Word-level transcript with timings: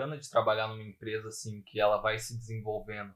bacana 0.00 0.16
de 0.16 0.30
trabalhar 0.30 0.68
numa 0.68 0.82
empresa 0.82 1.28
assim 1.28 1.62
que 1.62 1.80
ela 1.80 1.98
vai 1.98 2.18
se 2.18 2.36
desenvolvendo 2.36 3.14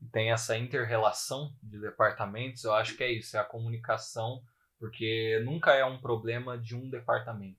e 0.00 0.06
tem 0.06 0.30
essa 0.30 0.56
inter-relação 0.56 1.52
de 1.62 1.80
departamentos, 1.80 2.62
eu 2.62 2.72
acho 2.72 2.96
que 2.96 3.02
é 3.02 3.10
isso, 3.10 3.36
é 3.36 3.40
a 3.40 3.44
comunicação, 3.44 4.42
porque 4.78 5.42
nunca 5.44 5.72
é 5.72 5.84
um 5.84 6.00
problema 6.00 6.56
de 6.56 6.76
um 6.76 6.88
departamento. 6.88 7.58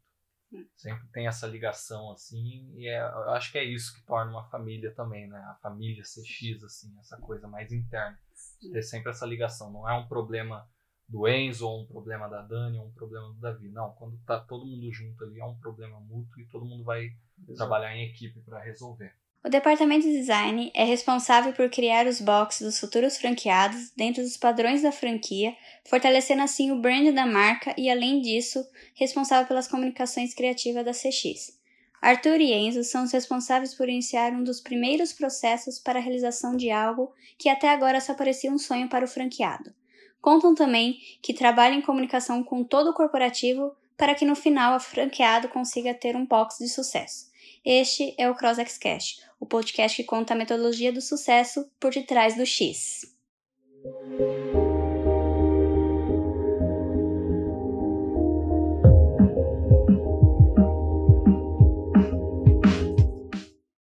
Sempre 0.75 1.07
tem 1.09 1.27
essa 1.27 1.45
ligação 1.45 2.11
assim, 2.11 2.73
e 2.75 2.87
é, 2.87 3.01
eu 3.01 3.31
acho 3.31 3.51
que 3.51 3.57
é 3.57 3.63
isso 3.63 3.93
que 3.93 4.05
torna 4.05 4.31
uma 4.31 4.49
família 4.49 4.93
também, 4.95 5.27
né? 5.27 5.37
A 5.37 5.55
família 5.61 6.01
CX, 6.01 6.63
assim, 6.63 6.97
essa 6.99 7.17
coisa 7.17 7.47
mais 7.47 7.73
interna. 7.73 8.17
Ter 8.71 8.81
sempre 8.83 9.11
essa 9.11 9.25
ligação. 9.25 9.71
Não 9.71 9.87
é 9.87 9.93
um 9.93 10.07
problema 10.07 10.67
do 11.07 11.27
Enzo, 11.27 11.67
ou 11.67 11.83
um 11.83 11.85
problema 11.85 12.29
da 12.29 12.41
Dani, 12.41 12.79
ou 12.79 12.87
um 12.87 12.93
problema 12.93 13.27
do 13.27 13.39
Davi. 13.39 13.69
Não, 13.69 13.91
quando 13.91 14.17
tá 14.25 14.39
todo 14.39 14.65
mundo 14.65 14.91
junto 14.91 15.23
ali, 15.23 15.39
é 15.39 15.45
um 15.45 15.59
problema 15.59 15.99
mútuo 15.99 16.39
e 16.39 16.47
todo 16.47 16.65
mundo 16.65 16.83
vai 16.83 17.09
Exato. 17.43 17.57
trabalhar 17.57 17.95
em 17.95 18.05
equipe 18.05 18.39
para 18.41 18.59
resolver. 18.63 19.13
O 19.43 19.49
departamento 19.49 20.05
de 20.05 20.11
design 20.11 20.69
é 20.75 20.83
responsável 20.83 21.53
por 21.53 21.69
criar 21.69 22.05
os 22.05 22.19
boxes 22.19 22.61
dos 22.61 22.79
futuros 22.79 23.17
franqueados 23.17 23.89
dentro 23.95 24.21
dos 24.21 24.35
padrões 24.35 24.81
da 24.81 24.91
franquia, 24.91 25.55
fortalecendo 25.85 26.41
assim 26.41 26.71
o 26.71 26.81
brand 26.81 27.13
da 27.13 27.25
marca 27.25 27.73
e, 27.77 27.89
além 27.89 28.21
disso, 28.21 28.65
responsável 28.95 29.47
pelas 29.47 29.67
comunicações 29.67 30.33
criativas 30.33 30.83
da 30.83 30.91
CX. 30.91 31.57
Arthur 32.01 32.41
e 32.41 32.53
Enzo 32.53 32.83
são 32.83 33.05
os 33.05 33.11
responsáveis 33.11 33.73
por 33.73 33.87
iniciar 33.87 34.33
um 34.33 34.43
dos 34.43 34.59
primeiros 34.59 35.13
processos 35.13 35.79
para 35.79 35.99
a 35.99 36.01
realização 36.01 36.55
de 36.55 36.69
algo 36.69 37.13
que 37.37 37.47
até 37.47 37.69
agora 37.69 38.01
só 38.01 38.13
parecia 38.13 38.51
um 38.51 38.57
sonho 38.57 38.89
para 38.89 39.05
o 39.05 39.07
franqueado. 39.07 39.73
Contam 40.21 40.53
também 40.53 40.97
que 41.21 41.33
trabalham 41.33 41.77
em 41.77 41.81
comunicação 41.81 42.43
com 42.43 42.63
todo 42.63 42.89
o 42.89 42.93
corporativo 42.93 43.73
para 43.97 44.15
que 44.15 44.25
no 44.25 44.35
final 44.35 44.75
o 44.75 44.79
franqueado 44.79 45.49
consiga 45.49 45.93
ter 45.93 46.15
um 46.15 46.25
box 46.25 46.57
de 46.59 46.69
sucesso. 46.69 47.28
Este 47.65 48.15
é 48.17 48.29
o 48.29 48.35
CrossX 48.35 48.77
Cash, 48.77 49.29
o 49.37 49.45
podcast 49.45 50.01
que 50.01 50.07
conta 50.07 50.33
a 50.33 50.37
metodologia 50.37 50.93
do 50.93 51.01
sucesso 51.01 51.69
por 51.77 51.91
detrás 51.91 52.37
do 52.37 52.45
X. 52.45 53.01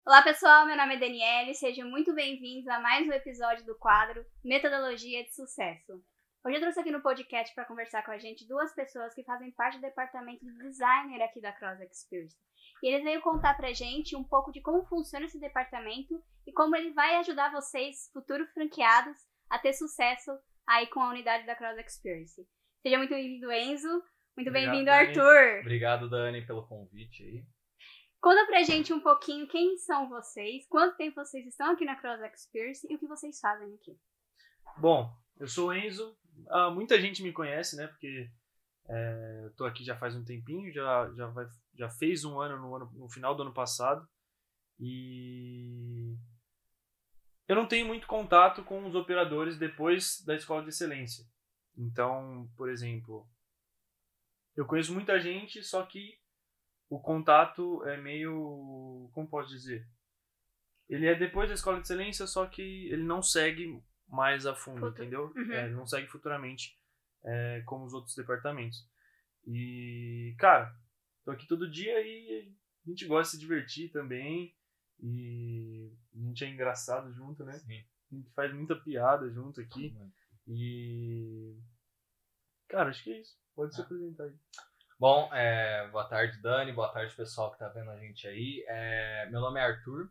Olá 0.04 0.24
pessoal, 0.24 0.66
meu 0.66 0.76
nome 0.76 0.96
é 0.96 1.00
Daniele, 1.00 1.54
sejam 1.54 1.88
muito 1.88 2.12
bem-vindos 2.16 2.68
a 2.68 2.80
mais 2.80 3.08
um 3.08 3.12
episódio 3.12 3.64
do 3.68 3.78
quadro 3.78 4.26
Metodologia 4.44 5.24
de 5.24 5.36
Sucesso. 5.36 6.04
Hoje 6.44 6.56
eu 6.56 6.62
trouxe 6.62 6.80
aqui 6.80 6.90
no 6.90 7.04
podcast 7.04 7.54
para 7.54 7.66
conversar 7.66 8.04
com 8.04 8.12
a 8.12 8.18
gente 8.18 8.48
duas 8.48 8.74
pessoas 8.74 9.14
que 9.14 9.24
fazem 9.24 9.52
parte 9.52 9.78
do 9.78 9.82
departamento 9.82 10.44
de 10.44 10.58
designer 10.58 11.22
aqui 11.22 11.40
da 11.40 11.52
Cross 11.52 11.82
Experience. 11.82 12.36
E 12.82 12.88
eles 12.88 13.04
veio 13.04 13.22
contar 13.22 13.56
pra 13.56 13.74
gente 13.74 14.16
um 14.16 14.24
pouco 14.24 14.52
de 14.52 14.62
como 14.62 14.86
funciona 14.86 15.26
esse 15.26 15.40
departamento 15.40 16.24
e 16.48 16.52
como 16.54 16.76
ele 16.76 16.94
vai 16.94 17.16
ajudar 17.18 17.52
vocês, 17.52 18.10
futuros 18.14 18.50
franqueados, 18.54 19.18
a 19.50 19.60
ter 19.60 19.74
sucesso 19.74 20.32
aí 20.68 20.88
com 20.88 21.02
a 21.02 21.10
unidade 21.10 21.46
da 21.46 21.56
Cross 21.56 21.78
Experience. 21.78 22.48
Seja 22.82 22.98
muito 22.98 23.10
bem-vindo, 23.10 23.52
Enzo. 23.52 24.04
Muito 24.38 24.52
bem-vindo, 24.52 24.90
Arthur. 24.90 25.60
Obrigado, 25.62 26.10
Dani, 26.10 26.46
pelo 26.46 26.66
convite 26.66 27.24
aí. 27.24 27.46
Conta 28.22 28.46
pra 28.46 28.64
gente 28.64 28.94
um 28.94 29.00
pouquinho 29.00 29.48
quem 29.48 29.78
são 29.78 30.10
vocês, 30.10 30.68
quanto 30.68 30.98
tempo 30.98 31.16
vocês 31.16 31.46
estão 31.46 31.72
aqui 31.72 31.86
na 31.86 31.96
Cross 31.96 32.22
Experience 32.34 32.88
e 32.90 32.96
o 32.96 33.00
que 33.00 33.08
vocês 33.08 33.40
fazem 33.40 33.74
aqui. 33.76 33.98
Bom, 34.78 35.10
eu 35.40 35.48
sou 35.48 35.70
o 35.70 35.74
Enzo. 35.74 36.18
Ah, 36.50 36.70
muita 36.70 37.00
gente 37.00 37.24
me 37.24 37.34
conhece, 37.34 37.76
né? 37.76 37.88
Porque 37.88 38.30
é, 38.90 39.50
tô 39.56 39.66
aqui 39.66 39.84
já 39.84 39.96
faz 39.96 40.16
um 40.16 40.24
tempinho, 40.24 40.72
já, 40.74 41.12
já, 41.14 41.28
vai, 41.28 41.46
já 41.76 41.90
fez 41.90 42.26
um 42.26 42.40
ano 42.40 42.60
no, 42.60 42.76
ano 42.76 42.92
no 42.96 43.10
final 43.10 43.36
do 43.36 43.44
ano 43.44 43.54
passado. 43.54 44.08
E 44.80 46.16
eu 47.48 47.56
não 47.56 47.68
tenho 47.68 47.86
muito 47.86 48.08
contato 48.08 48.64
com 48.64 48.88
os 48.88 48.96
operadores 48.96 49.60
depois 49.60 50.24
da 50.26 50.36
escola 50.36 50.64
de 50.64 50.70
excelência. 50.70 51.24
Então, 51.78 52.50
por 52.58 52.70
exemplo, 52.70 53.30
eu 54.56 54.66
conheço 54.66 54.94
muita 54.94 55.20
gente, 55.20 55.64
só 55.64 55.86
que 55.86 56.18
o 56.90 57.00
contato 57.00 57.86
é 57.86 57.96
meio. 57.96 59.10
Como 59.14 59.30
posso 59.30 59.50
dizer? 59.50 59.88
Ele 60.90 61.06
é 61.06 61.14
depois 61.14 61.48
da 61.48 61.54
escola 61.54 61.78
de 61.78 61.84
excelência, 61.84 62.26
só 62.26 62.48
que 62.48 62.88
ele 62.88 63.04
não 63.04 63.22
segue 63.22 63.80
mais 64.08 64.48
a 64.48 64.56
fundo, 64.56 64.88
entendeu? 64.88 65.32
Uhum. 65.36 65.54
É, 65.54 65.70
não 65.70 65.86
segue 65.86 66.08
futuramente 66.08 66.79
é, 67.24 67.62
como 67.66 67.86
os 67.86 67.94
outros 67.94 68.16
departamentos. 68.16 68.88
E, 69.46 70.36
cara, 70.38 70.74
tô 71.24 71.32
aqui 71.32 71.48
todo 71.48 71.70
dia 71.70 72.00
e 72.02 72.54
a 72.86 72.90
gente 72.90 73.06
gosta 73.06 73.32
de 73.32 73.38
se 73.38 73.40
divertir 73.40 73.92
também. 73.92 74.56
E 75.02 75.92
a 76.14 76.20
gente 76.20 76.44
é 76.44 76.50
engraçado 76.50 77.12
junto, 77.14 77.44
né? 77.46 77.54
Sim. 77.60 77.84
A 78.12 78.16
gente 78.16 78.32
faz 78.32 78.54
muita 78.54 78.76
piada 78.76 79.30
junto 79.30 79.62
aqui. 79.62 79.96
Uhum. 79.96 80.12
E. 80.48 81.58
Cara, 82.68 82.90
acho 82.90 83.04
que 83.04 83.12
é 83.12 83.22
isso. 83.22 83.38
Pode 83.56 83.74
se 83.74 83.82
ah. 83.82 83.86
apresentar 83.86 84.26
aí. 84.26 84.36
Bom, 85.00 85.34
é, 85.34 85.88
boa 85.92 86.08
tarde, 86.10 86.42
Dani. 86.42 86.74
Boa 86.74 86.92
tarde, 86.92 87.16
pessoal 87.16 87.52
que 87.52 87.60
tá 87.60 87.70
vendo 87.70 87.90
a 87.92 87.98
gente 87.98 88.28
aí. 88.28 88.66
É, 88.68 89.30
meu 89.30 89.40
nome 89.40 89.60
é 89.60 89.64
Arthur 89.64 90.10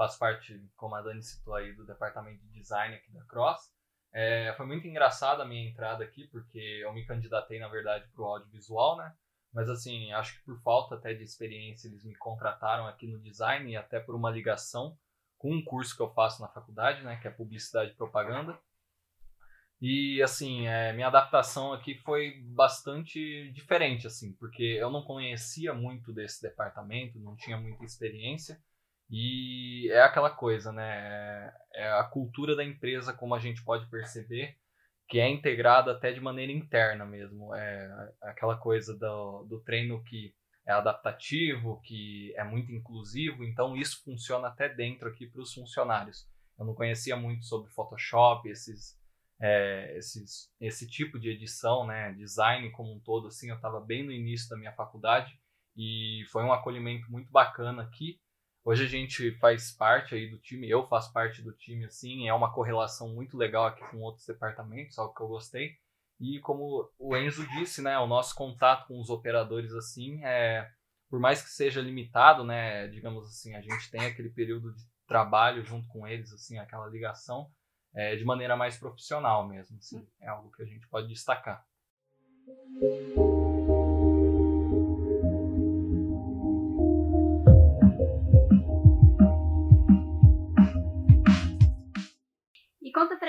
faço 0.00 0.18
parte, 0.18 0.58
como 0.76 0.94
a 0.94 1.02
Dani 1.02 1.22
citou 1.22 1.54
aí, 1.54 1.74
do 1.74 1.84
departamento 1.84 2.42
de 2.42 2.52
design 2.58 2.94
aqui 2.94 3.12
da 3.12 3.22
Cross. 3.26 3.70
É, 4.12 4.52
foi 4.56 4.66
muito 4.66 4.86
engraçada 4.86 5.42
a 5.42 5.46
minha 5.46 5.68
entrada 5.68 6.02
aqui, 6.02 6.26
porque 6.28 6.58
eu 6.58 6.92
me 6.92 7.04
candidatei, 7.04 7.58
na 7.58 7.68
verdade, 7.68 8.08
para 8.12 8.22
o 8.22 8.26
audiovisual, 8.26 8.96
né? 8.96 9.14
Mas, 9.52 9.68
assim, 9.68 10.12
acho 10.12 10.38
que 10.38 10.44
por 10.44 10.60
falta 10.62 10.94
até 10.94 11.14
de 11.14 11.22
experiência, 11.22 11.88
eles 11.88 12.04
me 12.04 12.14
contrataram 12.16 12.86
aqui 12.86 13.06
no 13.06 13.20
design 13.20 13.70
e 13.70 13.76
até 13.76 14.00
por 14.00 14.14
uma 14.14 14.30
ligação 14.30 14.96
com 15.38 15.52
um 15.52 15.64
curso 15.64 15.96
que 15.96 16.02
eu 16.02 16.12
faço 16.12 16.40
na 16.42 16.48
faculdade, 16.48 17.02
né? 17.02 17.16
Que 17.16 17.28
é 17.28 17.30
Publicidade 17.30 17.92
e 17.92 17.96
Propaganda. 17.96 18.58
E, 19.80 20.22
assim, 20.22 20.66
é, 20.66 20.92
minha 20.92 21.06
adaptação 21.06 21.72
aqui 21.72 21.94
foi 21.94 22.42
bastante 22.42 23.50
diferente, 23.52 24.06
assim, 24.06 24.34
porque 24.34 24.62
eu 24.62 24.90
não 24.90 25.02
conhecia 25.02 25.72
muito 25.72 26.12
desse 26.12 26.42
departamento, 26.42 27.18
não 27.18 27.34
tinha 27.34 27.56
muita 27.56 27.84
experiência. 27.84 28.60
E 29.10 29.90
é 29.90 30.02
aquela 30.02 30.30
coisa, 30.30 30.70
né? 30.72 31.52
É 31.74 31.90
a 31.92 32.04
cultura 32.04 32.54
da 32.54 32.64
empresa, 32.64 33.12
como 33.12 33.34
a 33.34 33.40
gente 33.40 33.64
pode 33.64 33.88
perceber, 33.90 34.56
que 35.08 35.18
é 35.18 35.28
integrada 35.28 35.90
até 35.90 36.12
de 36.12 36.20
maneira 36.20 36.52
interna 36.52 37.04
mesmo. 37.04 37.52
É 37.52 38.12
aquela 38.22 38.56
coisa 38.56 38.96
do, 38.96 39.44
do 39.48 39.60
treino 39.62 40.02
que 40.04 40.32
é 40.64 40.72
adaptativo, 40.72 41.80
que 41.82 42.32
é 42.36 42.44
muito 42.44 42.70
inclusivo, 42.70 43.42
então 43.42 43.76
isso 43.76 44.00
funciona 44.04 44.46
até 44.46 44.68
dentro 44.68 45.08
aqui 45.08 45.26
para 45.26 45.42
os 45.42 45.52
funcionários. 45.52 46.28
Eu 46.56 46.64
não 46.64 46.74
conhecia 46.74 47.16
muito 47.16 47.44
sobre 47.44 47.72
Photoshop, 47.72 48.48
esses, 48.48 48.96
é, 49.40 49.96
esses, 49.96 50.52
esse 50.60 50.86
tipo 50.86 51.18
de 51.18 51.30
edição, 51.30 51.84
né, 51.86 52.12
design 52.12 52.70
como 52.70 52.94
um 52.94 53.00
todo, 53.00 53.26
assim, 53.26 53.48
eu 53.48 53.56
estava 53.56 53.80
bem 53.80 54.04
no 54.04 54.12
início 54.12 54.48
da 54.48 54.56
minha 54.56 54.72
faculdade 54.74 55.32
e 55.76 56.22
foi 56.30 56.44
um 56.44 56.52
acolhimento 56.52 57.10
muito 57.10 57.30
bacana 57.32 57.82
aqui 57.82 58.20
Hoje 58.62 58.84
a 58.84 58.88
gente 58.88 59.32
faz 59.38 59.72
parte 59.72 60.14
aí 60.14 60.28
do 60.28 60.38
time, 60.38 60.68
eu 60.68 60.86
faço 60.86 61.12
parte 61.12 61.40
do 61.42 61.52
time, 61.52 61.86
assim, 61.86 62.28
é 62.28 62.34
uma 62.34 62.52
correlação 62.52 63.08
muito 63.08 63.36
legal 63.36 63.64
aqui 63.64 63.82
com 63.90 64.00
outros 64.00 64.26
departamentos, 64.26 64.98
algo 64.98 65.14
que 65.14 65.22
eu 65.22 65.28
gostei. 65.28 65.78
E 66.20 66.38
como 66.40 66.90
o 66.98 67.16
Enzo 67.16 67.46
disse, 67.48 67.80
né, 67.80 67.98
o 67.98 68.06
nosso 68.06 68.34
contato 68.34 68.86
com 68.86 69.00
os 69.00 69.08
operadores, 69.08 69.72
assim, 69.72 70.22
é, 70.22 70.70
por 71.08 71.18
mais 71.18 71.42
que 71.42 71.48
seja 71.48 71.80
limitado, 71.80 72.44
né, 72.44 72.86
digamos 72.88 73.26
assim, 73.26 73.54
a 73.54 73.62
gente 73.62 73.90
tem 73.90 74.04
aquele 74.04 74.28
período 74.28 74.74
de 74.74 74.82
trabalho 75.06 75.64
junto 75.64 75.88
com 75.88 76.06
eles, 76.06 76.30
assim, 76.30 76.58
aquela 76.58 76.86
ligação, 76.86 77.50
é, 77.94 78.14
de 78.14 78.24
maneira 78.24 78.54
mais 78.56 78.76
profissional 78.76 79.48
mesmo, 79.48 79.78
assim, 79.78 80.06
é 80.20 80.28
algo 80.28 80.50
que 80.52 80.62
a 80.62 80.66
gente 80.66 80.86
pode 80.88 81.08
destacar. 81.08 81.64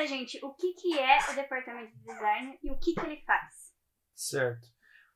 Pra 0.01 0.05
gente 0.05 0.43
o 0.43 0.53
que, 0.53 0.73
que 0.73 0.97
é 0.97 1.31
o 1.31 1.35
departamento 1.35 1.91
de 1.91 1.99
design 1.99 2.59
e 2.63 2.71
o 2.71 2.77
que, 2.79 2.93
que 2.93 2.99
ele 3.01 3.21
faz. 3.21 3.73
Certo. 4.15 4.67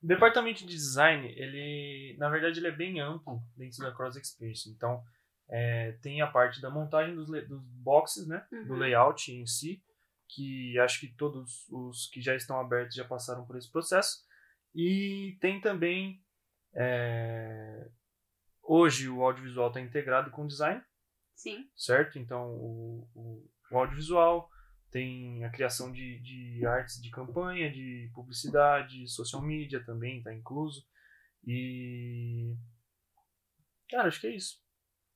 O 0.01 0.07
departamento 0.07 0.59
de 0.59 0.67
design, 0.67 1.27
ele, 1.27 2.15
na 2.19 2.29
verdade, 2.29 2.59
ele 2.59 2.67
é 2.67 2.71
bem 2.71 2.99
amplo 2.99 3.41
dentro 3.57 3.79
da 3.79 3.91
Cross 3.91 4.15
Experience. 4.15 4.69
Então, 4.69 5.03
é, 5.49 5.93
tem 6.03 6.21
a 6.21 6.27
parte 6.27 6.61
da 6.61 6.69
montagem 6.69 7.15
dos, 7.15 7.27
dos 7.47 7.63
boxes, 7.81 8.27
né? 8.27 8.45
Uhum. 8.51 8.67
Do 8.67 8.73
layout 8.75 9.31
em 9.31 9.45
si, 9.47 9.83
que 10.29 10.77
acho 10.79 10.99
que 10.99 11.15
todos 11.15 11.67
os 11.69 12.07
que 12.09 12.21
já 12.21 12.35
estão 12.35 12.59
abertos 12.59 12.95
já 12.95 13.05
passaram 13.05 13.45
por 13.45 13.57
esse 13.57 13.71
processo. 13.71 14.23
E 14.73 15.37
tem 15.41 15.59
também. 15.59 16.21
É, 16.75 17.87
hoje 18.61 19.09
o 19.09 19.23
audiovisual 19.23 19.69
está 19.69 19.79
integrado 19.79 20.29
com 20.29 20.43
o 20.43 20.47
design. 20.47 20.83
Sim. 21.33 21.69
Certo? 21.75 22.19
Então, 22.19 22.49
o, 22.49 23.09
o 23.15 23.49
o 23.71 23.77
audiovisual, 23.77 24.49
tem 24.95 25.44
a 25.44 25.50
criação 25.50 25.92
de, 25.92 26.21
de 26.21 26.65
artes 26.65 27.01
de 27.01 27.09
campanha, 27.09 27.69
de 27.69 28.09
publicidade, 28.13 29.06
social 29.09 29.42
media 29.42 29.83
também 29.83 30.19
está 30.19 30.33
incluso. 30.33 30.88
E. 31.45 32.56
Cara, 33.89 34.07
acho 34.07 34.21
que 34.21 34.27
é 34.27 34.36
isso. 34.38 34.56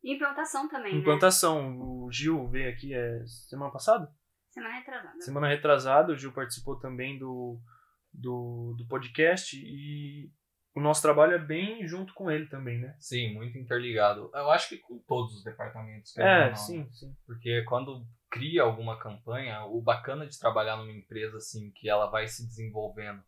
E 0.03 0.15
implantação 0.15 0.67
também, 0.67 0.95
né? 0.95 0.99
Implantação. 0.99 1.79
O 1.79 2.11
Gil 2.11 2.49
veio 2.49 2.69
aqui 2.69 2.93
é, 2.93 3.23
semana 3.47 3.71
passada? 3.71 4.13
Semana 4.49 4.75
retrasada. 4.75 5.21
Semana 5.21 5.47
retrasada, 5.47 6.11
o 6.11 6.17
Gil 6.17 6.33
participou 6.33 6.77
também 6.77 7.17
do, 7.17 7.57
do, 8.13 8.75
do 8.77 8.85
podcast 8.85 9.55
e 9.55 10.29
o 10.75 10.81
nosso 10.81 11.01
trabalho 11.01 11.35
é 11.35 11.39
bem 11.39 11.87
junto 11.87 12.13
com 12.13 12.29
ele 12.29 12.47
também, 12.47 12.79
né? 12.79 12.97
Sim, 12.99 13.33
muito 13.33 13.57
interligado. 13.57 14.29
Eu 14.33 14.51
acho 14.51 14.67
que 14.67 14.77
com 14.77 14.99
todos 14.99 15.35
os 15.35 15.43
departamentos. 15.45 16.11
querendo 16.11 16.29
É, 16.29 16.49
não, 16.49 16.55
sim, 16.57 16.79
né? 16.79 16.89
sim. 16.91 17.15
Porque 17.25 17.63
quando 17.63 18.05
cria 18.29 18.63
alguma 18.63 18.97
campanha, 18.99 19.63
o 19.65 19.81
bacana 19.81 20.27
de 20.27 20.37
trabalhar 20.39 20.77
numa 20.77 20.91
empresa 20.91 21.37
assim, 21.37 21.71
que 21.71 21.89
ela 21.89 22.07
vai 22.07 22.27
se 22.27 22.45
desenvolvendo 22.45 23.23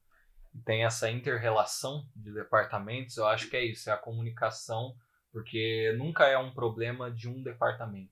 e 0.54 0.60
tem 0.60 0.84
essa 0.84 1.10
inter-relação 1.10 2.06
de 2.16 2.34
departamentos, 2.34 3.18
eu 3.18 3.26
acho 3.26 3.50
que 3.50 3.56
é 3.56 3.64
isso, 3.64 3.90
é 3.90 3.94
a 3.94 3.98
comunicação, 3.98 4.96
porque 5.32 5.96
nunca 5.98 6.26
é 6.26 6.38
um 6.38 6.54
problema 6.54 7.10
de 7.10 7.30
um 7.30 7.42
departamento. 7.42 8.12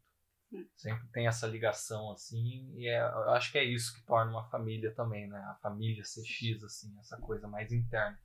Sim. 0.50 0.68
Sempre 0.76 1.08
tem 1.10 1.28
essa 1.28 1.46
ligação 1.46 2.12
assim, 2.12 2.74
e 2.76 2.88
é, 2.88 3.02
eu 3.02 3.30
acho 3.32 3.52
que 3.52 3.58
é 3.58 3.64
isso 3.64 3.94
que 3.94 4.06
torna 4.06 4.32
uma 4.32 4.50
família 4.50 4.92
também, 4.96 5.28
né? 5.28 5.38
A 5.38 5.56
família 5.62 6.02
CX, 6.02 6.64
assim, 6.64 6.98
essa 7.00 7.18
coisa 7.18 7.48
mais 7.48 7.72
interna. 7.72 8.18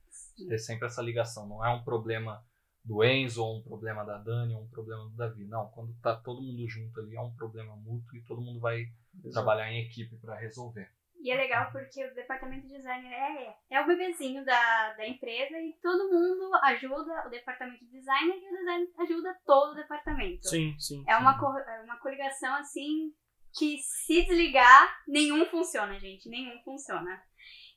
Ter 0.47 0.57
sempre 0.57 0.87
essa 0.87 1.01
ligação. 1.01 1.47
Não 1.47 1.63
é 1.63 1.69
um 1.69 1.83
problema 1.83 2.43
do 2.85 3.03
Enzo, 3.03 3.43
ou 3.43 3.57
um 3.57 3.61
problema 3.63 4.05
da 4.05 4.17
Dani, 4.17 4.53
ou 4.55 4.61
um 4.61 4.69
problema 4.69 5.03
do 5.05 5.15
Davi. 5.15 5.45
Não, 5.45 5.67
quando 5.69 5.93
tá 6.01 6.15
todo 6.15 6.41
mundo 6.41 6.67
junto 6.67 6.99
ali, 6.99 7.15
é 7.15 7.21
um 7.21 7.33
problema 7.35 7.75
mútuo 7.75 8.15
e 8.15 8.21
todo 8.21 8.41
mundo 8.41 8.59
vai 8.59 8.85
trabalhar 9.33 9.71
em 9.71 9.81
equipe 9.85 10.15
para 10.17 10.35
resolver. 10.35 10.89
E 11.19 11.31
é 11.31 11.35
legal 11.35 11.71
porque 11.71 12.05
o 12.05 12.13
departamento 12.13 12.67
de 12.67 12.73
design 12.75 13.07
é, 13.07 13.55
é 13.71 13.81
o 13.81 13.87
bebezinho 13.87 14.45
da, 14.45 14.93
da 14.93 15.07
empresa 15.07 15.57
e 15.59 15.73
todo 15.81 16.11
mundo 16.11 16.53
ajuda 16.63 17.25
o 17.25 17.29
departamento 17.29 17.83
de 17.85 17.89
design 17.91 18.31
e 18.31 18.47
o 18.53 18.57
design 18.59 18.87
ajuda 18.99 19.35
todo 19.45 19.71
o 19.71 19.75
departamento. 19.75 20.47
Sim, 20.47 20.75
sim. 20.77 21.03
É 21.07 21.17
uma, 21.17 21.39
co- 21.39 21.57
é 21.57 21.81
uma 21.81 21.97
coligação 21.97 22.53
assim 22.55 23.11
que 23.57 23.77
se 23.79 24.25
desligar, 24.25 25.01
nenhum 25.07 25.45
funciona, 25.47 25.97
gente. 25.97 26.29
Nenhum 26.29 26.61
funciona. 26.61 27.19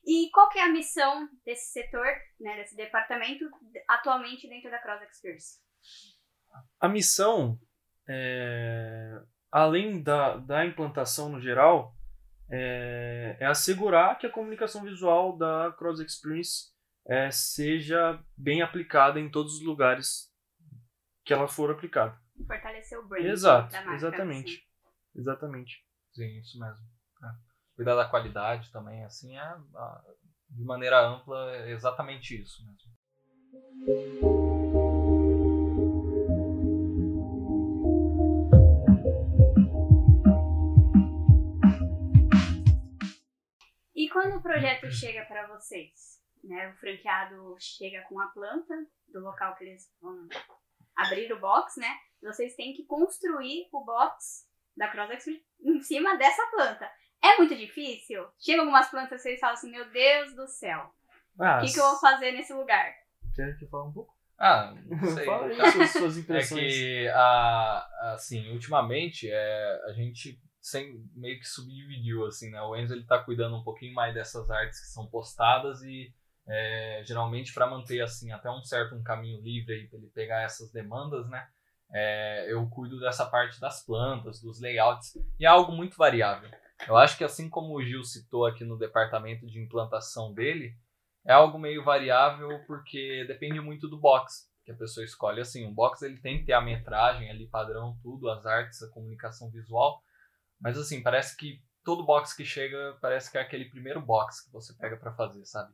E 0.05 0.29
qual 0.31 0.49
que 0.49 0.59
é 0.59 0.63
a 0.63 0.71
missão 0.71 1.29
desse 1.45 1.71
setor, 1.71 2.05
né, 2.39 2.55
desse 2.57 2.75
departamento, 2.75 3.45
atualmente 3.87 4.47
dentro 4.47 4.71
da 4.71 4.79
Cross 4.79 5.01
Experience? 5.03 5.59
A 6.79 6.87
missão, 6.87 7.59
é, 8.07 9.21
além 9.51 10.01
da, 10.01 10.37
da 10.37 10.65
implantação 10.65 11.29
no 11.29 11.39
geral, 11.39 11.93
é, 12.49 13.37
é 13.39 13.45
assegurar 13.45 14.17
que 14.17 14.25
a 14.25 14.31
comunicação 14.31 14.83
visual 14.83 15.37
da 15.37 15.71
Cross 15.77 15.99
Experience 15.99 16.71
é, 17.07 17.29
seja 17.29 18.23
bem 18.35 18.61
aplicada 18.61 19.19
em 19.19 19.29
todos 19.29 19.55
os 19.55 19.61
lugares 19.61 20.33
que 21.23 21.33
ela 21.33 21.47
for 21.47 21.71
aplicada. 21.71 22.17
Fortalecer 22.47 22.97
o 22.97 23.07
brand 23.07 23.25
Exato, 23.25 23.71
da 23.71 23.81
marca. 23.81 23.95
exatamente. 23.95 24.53
assim. 24.55 25.19
Exatamente. 25.19 25.85
Sim, 26.13 26.39
isso 26.39 26.59
mesmo. 26.59 26.98
Cuidar 27.79 27.95
da 27.95 28.09
qualidade 28.09 28.69
também, 28.73 29.05
assim, 29.05 29.37
é, 29.37 29.57
de 30.49 30.65
maneira 30.65 30.99
ampla, 30.99 31.55
é 31.55 31.71
exatamente 31.71 32.35
isso 32.35 32.61
mesmo. 32.65 32.91
E 43.95 44.09
quando 44.11 44.35
o 44.35 44.41
projeto 44.41 44.91
chega 44.91 45.23
para 45.23 45.47
vocês, 45.47 46.21
né, 46.43 46.73
o 46.73 46.77
franqueado 46.81 47.55
chega 47.61 48.01
com 48.09 48.19
a 48.19 48.27
planta 48.27 48.75
do 49.07 49.21
local 49.21 49.55
que 49.55 49.63
eles 49.63 49.89
vão 50.01 50.27
abrir 50.97 51.31
o 51.31 51.39
box, 51.39 51.79
né? 51.79 51.97
Vocês 52.21 52.57
têm 52.57 52.73
que 52.73 52.85
construir 52.85 53.69
o 53.71 53.85
box 53.85 54.49
da 54.75 54.89
Cross 54.89 55.11
Expert 55.11 55.41
em 55.61 55.79
cima 55.79 56.17
dessa 56.17 56.45
planta. 56.51 56.91
É 57.21 57.37
muito 57.37 57.55
difícil? 57.55 58.25
Chegam 58.39 58.61
algumas 58.65 58.89
plantas 58.89 59.19
e 59.19 59.23
vocês 59.23 59.39
falam 59.39 59.53
assim, 59.53 59.71
meu 59.71 59.89
Deus 59.91 60.35
do 60.35 60.47
céu, 60.47 60.89
Ah, 61.39 61.57
o 61.57 61.65
que, 61.65 61.73
que 61.73 61.79
eu 61.79 61.83
vou 61.89 61.99
fazer 61.99 62.31
nesse 62.31 62.53
lugar? 62.53 62.93
Quer 63.35 63.57
que 63.57 63.65
eu 63.65 63.69
fale 63.69 63.89
um 63.89 63.93
pouco? 63.93 64.13
Ah, 64.37 64.73
não 64.87 65.15
sei. 65.15 65.25
Fala 65.25 65.47
aí 65.47 65.71
suas, 65.71 65.89
suas 65.91 66.17
É 66.17 66.19
impressões. 66.21 66.73
que, 66.73 67.07
a, 67.09 68.13
assim, 68.13 68.49
ultimamente, 68.51 69.29
é, 69.29 69.81
a 69.87 69.93
gente 69.93 70.39
sem, 70.61 71.03
meio 71.15 71.39
que 71.39 71.45
subdividiu, 71.45 72.25
assim, 72.25 72.49
né? 72.51 72.61
O 72.61 72.75
Enzo, 72.75 72.93
ele 72.93 73.05
tá 73.05 73.19
cuidando 73.23 73.55
um 73.55 73.63
pouquinho 73.63 73.93
mais 73.93 74.13
dessas 74.13 74.49
artes 74.49 74.79
que 74.79 74.87
são 74.87 75.07
postadas 75.07 75.81
e, 75.81 76.13
é, 76.47 77.01
geralmente, 77.05 77.53
para 77.53 77.67
manter, 77.67 78.01
assim, 78.01 78.31
até 78.31 78.49
um 78.49 78.61
certo 78.63 78.95
um 78.95 79.03
caminho 79.03 79.41
livre 79.41 79.73
aí, 79.73 79.87
pra 79.87 79.97
ele 79.99 80.07
pegar 80.13 80.41
essas 80.43 80.71
demandas, 80.71 81.27
né? 81.29 81.47
É, 81.91 82.45
eu 82.51 82.67
cuido 82.69 82.99
dessa 82.99 83.25
parte 83.25 83.59
das 83.59 83.83
plantas, 83.85 84.41
dos 84.41 84.61
layouts, 84.61 85.15
e 85.39 85.45
é 85.45 85.47
algo 85.47 85.71
muito 85.71 85.97
variável. 85.97 86.49
Eu 86.87 86.97
acho 86.97 87.17
que, 87.17 87.23
assim 87.23 87.49
como 87.49 87.75
o 87.75 87.83
Gil 87.83 88.03
citou 88.03 88.45
aqui 88.45 88.63
no 88.63 88.77
departamento 88.77 89.45
de 89.45 89.59
implantação 89.59 90.33
dele, 90.33 90.77
é 91.25 91.33
algo 91.33 91.59
meio 91.59 91.83
variável 91.83 92.63
porque 92.65 93.25
depende 93.27 93.59
muito 93.59 93.87
do 93.87 93.99
box 93.99 94.49
que 94.63 94.71
a 94.71 94.75
pessoa 94.75 95.03
escolhe. 95.03 95.41
Assim, 95.41 95.67
o 95.67 95.73
box 95.73 96.01
ele 96.01 96.19
tem 96.19 96.39
que 96.39 96.45
ter 96.45 96.53
a 96.53 96.61
metragem 96.61 97.29
ali 97.29 97.47
padrão, 97.47 97.97
tudo, 98.01 98.29
as 98.29 98.45
artes, 98.45 98.81
a 98.81 98.89
comunicação 98.89 99.49
visual. 99.51 100.01
Mas 100.59 100.77
assim, 100.77 101.01
parece 101.01 101.35
que 101.35 101.61
todo 101.83 102.05
box 102.05 102.35
que 102.35 102.45
chega 102.45 102.97
parece 103.01 103.31
que 103.31 103.37
é 103.37 103.41
aquele 103.41 103.65
primeiro 103.65 104.01
box 104.01 104.45
que 104.45 104.51
você 104.51 104.73
pega 104.75 104.97
pra 104.97 105.13
fazer, 105.13 105.43
sabe? 105.45 105.73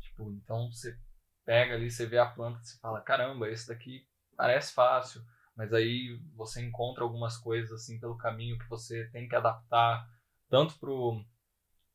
Tipo, 0.00 0.30
então 0.32 0.70
você 0.70 0.96
pega 1.44 1.74
ali, 1.74 1.90
você 1.90 2.06
vê 2.06 2.18
a 2.18 2.26
planta, 2.26 2.62
você 2.62 2.78
fala, 2.78 3.00
caramba, 3.00 3.48
esse 3.48 3.68
daqui 3.68 4.06
parece 4.36 4.72
fácil, 4.72 5.22
mas 5.56 5.72
aí 5.72 6.20
você 6.34 6.62
encontra 6.62 7.04
algumas 7.04 7.36
coisas 7.36 7.72
assim 7.72 7.98
pelo 7.98 8.16
caminho 8.16 8.58
que 8.58 8.68
você 8.68 9.08
tem 9.10 9.28
que 9.28 9.36
adaptar 9.36 10.06
tanto 10.48 10.78
pro 10.78 11.24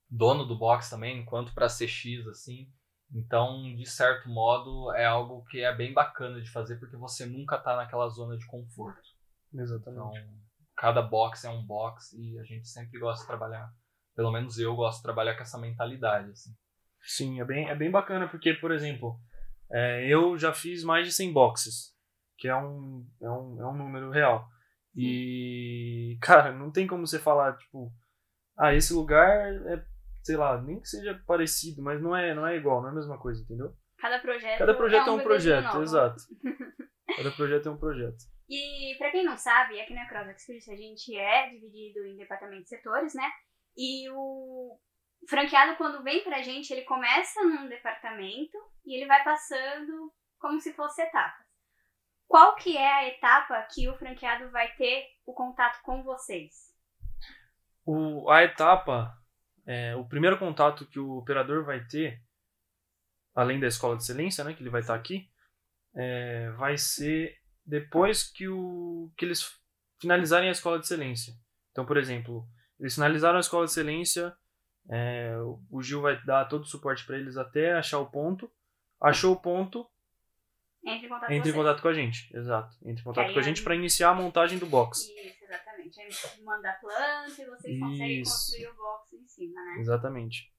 dono 0.09 0.45
do 0.45 0.57
box 0.57 0.89
também, 0.89 1.23
quanto 1.25 1.53
pra 1.53 1.67
CX 1.67 2.27
assim. 2.29 2.71
Então, 3.11 3.75
de 3.75 3.85
certo 3.85 4.29
modo, 4.29 4.93
é 4.93 5.05
algo 5.05 5.43
que 5.45 5.61
é 5.61 5.75
bem 5.75 5.93
bacana 5.93 6.41
de 6.41 6.51
fazer 6.51 6.77
porque 6.77 6.95
você 6.95 7.25
nunca 7.25 7.57
tá 7.57 7.75
naquela 7.75 8.07
zona 8.09 8.37
de 8.37 8.45
conforto. 8.45 9.01
Então, 9.51 9.63
Exatamente. 9.63 10.27
cada 10.77 11.01
box 11.01 11.43
é 11.45 11.49
um 11.49 11.65
box 11.65 12.13
e 12.13 12.37
a 12.39 12.43
gente 12.43 12.67
sempre 12.67 12.99
gosta 12.99 13.23
de 13.23 13.27
trabalhar, 13.27 13.71
pelo 14.15 14.31
menos 14.31 14.59
eu 14.59 14.75
gosto 14.75 14.97
de 14.97 15.03
trabalhar 15.03 15.35
com 15.35 15.41
essa 15.41 15.57
mentalidade, 15.57 16.31
assim. 16.31 16.51
Sim, 17.01 17.39
é 17.39 17.45
bem, 17.45 17.67
é 17.67 17.75
bem 17.75 17.89
bacana 17.89 18.27
porque, 18.27 18.53
por 18.53 18.71
exemplo, 18.71 19.19
é, 19.71 20.07
eu 20.07 20.37
já 20.37 20.53
fiz 20.53 20.83
mais 20.83 21.07
de 21.07 21.13
100 21.13 21.33
boxes, 21.33 21.95
que 22.37 22.47
é 22.47 22.55
um, 22.55 23.07
é 23.21 23.29
um, 23.29 23.61
é 23.61 23.67
um 23.67 23.75
número 23.75 24.11
real. 24.11 24.47
E, 24.95 26.17
cara, 26.21 26.51
não 26.51 26.71
tem 26.71 26.85
como 26.85 27.07
você 27.07 27.17
falar, 27.17 27.57
tipo, 27.57 27.91
ah, 28.59 28.73
esse 28.73 28.93
lugar 28.93 29.27
é, 29.67 29.83
sei 30.21 30.35
lá, 30.35 30.61
nem 30.61 30.79
que 30.79 30.87
seja 30.87 31.19
parecido, 31.25 31.81
mas 31.81 32.01
não 32.01 32.15
é, 32.15 32.35
não 32.35 32.45
é 32.45 32.57
igual, 32.57 32.81
não 32.81 32.89
é 32.89 32.91
a 32.91 32.95
mesma 32.95 33.17
coisa, 33.17 33.41
entendeu? 33.41 33.73
Cada 33.97 34.19
projeto, 34.19 34.59
Cada 34.59 34.73
projeto 34.73 35.07
é 35.07 35.11
um, 35.11 35.17
bebezinho 35.17 35.55
projeto, 35.55 35.73
novo. 35.73 35.83
exato. 35.83 36.23
Cada 37.17 37.31
projeto 37.31 37.67
é 37.67 37.71
um 37.71 37.77
projeto. 37.77 38.17
E 38.49 38.95
pra 38.97 39.11
quem 39.11 39.23
não 39.23 39.37
sabe, 39.37 39.79
aqui 39.79 39.93
na 39.93 40.07
Cross 40.07 40.27
Experience 40.29 40.71
a 40.71 40.75
gente 40.75 41.15
é 41.15 41.49
dividido 41.49 42.05
em 42.05 42.17
departamentos 42.17 42.71
e 42.71 42.75
setores, 42.75 43.13
né? 43.13 43.29
E 43.77 44.09
o 44.11 44.79
franqueado, 45.27 45.75
quando 45.77 46.03
vem 46.03 46.23
pra 46.23 46.41
gente, 46.41 46.71
ele 46.71 46.83
começa 46.83 47.41
num 47.43 47.67
departamento 47.67 48.57
e 48.85 48.95
ele 48.97 49.05
vai 49.07 49.23
passando 49.23 50.13
como 50.39 50.59
se 50.59 50.73
fosse 50.73 51.01
etapas. 51.01 51.45
Qual 52.27 52.55
que 52.55 52.77
é 52.77 52.93
a 52.93 53.07
etapa 53.07 53.67
que 53.73 53.89
o 53.89 53.97
franqueado 53.97 54.49
vai 54.51 54.73
ter 54.75 55.05
o 55.25 55.33
contato 55.33 55.81
com 55.83 56.03
vocês? 56.03 56.68
O, 57.91 58.29
a 58.29 58.43
etapa, 58.43 59.17
é, 59.65 59.95
o 59.95 60.05
primeiro 60.05 60.37
contato 60.37 60.85
que 60.85 60.99
o 60.99 61.17
operador 61.17 61.65
vai 61.65 61.83
ter, 61.85 62.21
além 63.33 63.59
da 63.59 63.65
escola 63.65 63.97
de 63.97 64.03
excelência, 64.03 64.43
né, 64.43 64.53
que 64.53 64.61
ele 64.61 64.69
vai 64.69 64.81
estar 64.81 64.93
aqui, 64.93 65.27
é, 65.95 66.51
vai 66.51 66.77
ser 66.77 67.35
depois 67.65 68.23
que, 68.23 68.47
o, 68.47 69.11
que 69.17 69.25
eles 69.25 69.59
finalizarem 69.99 70.49
a 70.49 70.51
escola 70.51 70.77
de 70.77 70.85
excelência. 70.85 71.33
Então, 71.71 71.83
por 71.83 71.97
exemplo, 71.97 72.47
eles 72.79 72.93
finalizaram 72.93 73.37
a 73.37 73.41
escola 73.41 73.65
de 73.65 73.71
excelência, 73.71 74.37
é, 74.87 75.35
o 75.71 75.81
Gil 75.81 76.01
vai 76.01 76.23
dar 76.23 76.45
todo 76.45 76.61
o 76.61 76.67
suporte 76.67 77.03
para 77.07 77.17
eles 77.17 77.37
até 77.37 77.73
achar 77.73 77.97
o 77.97 78.11
ponto. 78.11 78.51
Achou 79.01 79.33
o 79.33 79.41
ponto, 79.41 79.89
Entre 80.83 81.07
em 81.07 81.09
contato 81.09 81.31
entre 81.31 81.49
em 81.49 81.53
contato 81.53 81.81
com 81.81 81.87
a 81.87 81.93
gente. 81.93 82.29
Exato. 82.37 82.77
Entre 82.83 83.01
em 83.01 83.03
contato 83.03 83.27
aí 83.27 83.33
com 83.33 83.39
a 83.39 83.43
gente 83.43 83.63
para 83.63 83.75
iniciar 83.75 84.09
a 84.09 84.13
montagem 84.13 84.59
do 84.59 84.67
box. 84.67 84.99
Isso, 84.99 85.43
exatamente. 85.43 85.68
Aí 85.79 86.43
manda 86.43 86.69
a 86.69 86.73
planta 86.73 87.41
e 87.41 87.45
vocês 87.45 87.79
conseguem 87.79 88.21
Isso. 88.21 88.31
construir 88.31 88.67
o 88.67 88.75
box 88.75 89.13
em 89.13 89.27
cima, 89.27 89.63
né? 89.63 89.79
Exatamente. 89.79 90.53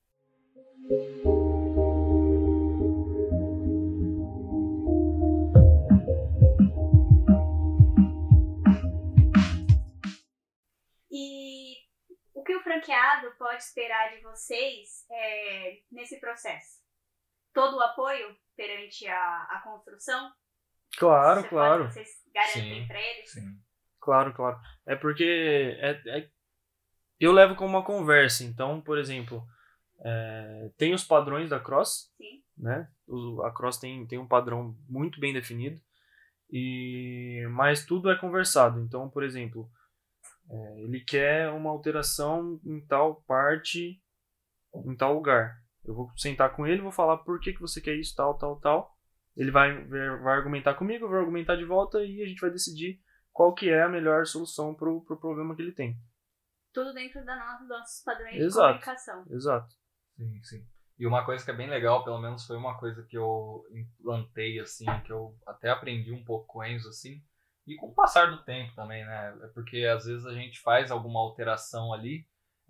E 11.10 11.76
o 12.34 12.42
que 12.42 12.56
o 12.56 12.62
franqueado 12.62 13.30
pode 13.38 13.62
esperar 13.62 14.10
de 14.14 14.22
vocês 14.22 15.04
é, 15.10 15.82
nesse 15.92 16.18
processo? 16.18 16.80
Todo 17.52 17.76
o 17.76 17.82
apoio 17.82 18.36
perante 18.56 19.06
a, 19.06 19.42
a 19.50 19.60
construção? 19.62 20.32
Claro, 20.96 21.42
Você 21.42 21.48
claro. 21.48 21.82
Pode, 21.82 21.94
vocês 21.94 22.08
garantem 22.32 22.86
para 22.86 23.00
eles? 23.00 23.32
Sim. 23.32 23.60
Claro, 24.00 24.32
claro. 24.32 24.58
É 24.86 24.96
porque 24.96 25.24
é, 25.78 25.90
é- 26.06 26.30
eu 27.18 27.32
levo 27.32 27.54
como 27.54 27.70
uma 27.76 27.84
conversa. 27.84 28.44
Então, 28.44 28.80
por 28.80 28.98
exemplo, 28.98 29.44
é, 30.04 30.70
tem 30.76 30.94
os 30.94 31.04
padrões 31.04 31.50
da 31.50 31.60
Cross, 31.60 32.12
Sim. 32.16 32.42
né? 32.56 32.88
O- 33.06 33.42
a 33.42 33.52
Cross 33.52 33.78
tem, 33.78 34.06
tem 34.06 34.18
um 34.18 34.26
padrão 34.28 34.76
muito 34.88 35.20
bem 35.20 35.32
definido. 35.32 35.80
E 36.50 37.46
mas 37.52 37.84
tudo 37.84 38.10
é 38.10 38.18
conversado. 38.18 38.80
Então, 38.80 39.08
por 39.08 39.22
exemplo, 39.22 39.70
é, 40.50 40.80
ele 40.82 41.00
quer 41.00 41.50
uma 41.50 41.70
alteração 41.70 42.60
em 42.64 42.80
tal 42.86 43.22
parte, 43.22 44.00
em 44.74 44.96
tal 44.96 45.14
lugar. 45.14 45.56
Eu 45.84 45.94
vou 45.94 46.10
sentar 46.16 46.54
com 46.54 46.66
ele, 46.66 46.82
vou 46.82 46.90
falar 46.92 47.18
por 47.18 47.40
que, 47.40 47.52
que 47.52 47.60
você 47.60 47.80
quer 47.80 47.94
isso, 47.96 48.14
tal, 48.16 48.36
tal, 48.36 48.56
tal. 48.60 48.96
Ele 49.36 49.50
vai, 49.50 49.84
vai 49.84 50.36
argumentar 50.36 50.74
comigo, 50.74 51.04
eu 51.04 51.08
vou 51.08 51.18
argumentar 51.18 51.56
de 51.56 51.64
volta 51.64 52.04
e 52.04 52.22
a 52.22 52.26
gente 52.26 52.40
vai 52.40 52.50
decidir 52.50 53.00
qual 53.32 53.54
que 53.54 53.70
é 53.70 53.82
a 53.82 53.88
melhor 53.88 54.26
solução 54.26 54.74
pro, 54.74 55.02
pro 55.04 55.18
problema 55.18 55.54
que 55.54 55.62
ele 55.62 55.72
tem. 55.72 55.96
Tudo 56.72 56.92
dentro 56.94 57.24
da 57.24 57.36
no- 57.36 57.58
dos 57.60 57.68
nossos 57.68 58.02
padrões 58.04 58.36
Exato. 58.36 58.78
de 58.78 58.84
comunicação. 58.84 59.24
Exato. 59.30 59.74
Sim, 60.16 60.42
sim. 60.44 60.66
E 60.98 61.06
uma 61.06 61.24
coisa 61.24 61.44
que 61.44 61.50
é 61.50 61.54
bem 61.54 61.68
legal, 61.68 62.04
pelo 62.04 62.20
menos 62.20 62.46
foi 62.46 62.56
uma 62.56 62.78
coisa 62.78 63.02
que 63.04 63.16
eu 63.16 63.64
implantei, 63.72 64.60
assim, 64.60 64.84
que 65.04 65.10
eu 65.10 65.34
até 65.46 65.70
aprendi 65.70 66.12
um 66.12 66.22
pouco 66.24 66.46
com 66.46 66.58
o 66.58 66.64
Enzo, 66.64 66.90
assim, 66.90 67.22
e 67.66 67.74
com 67.76 67.86
o 67.86 67.94
passar 67.94 68.30
do 68.30 68.42
tempo 68.44 68.74
também, 68.74 69.04
né? 69.04 69.38
É 69.42 69.46
porque 69.48 69.84
às 69.86 70.04
vezes 70.04 70.26
a 70.26 70.34
gente 70.34 70.60
faz 70.60 70.90
alguma 70.90 71.20
alteração 71.20 71.92
ali 71.92 72.26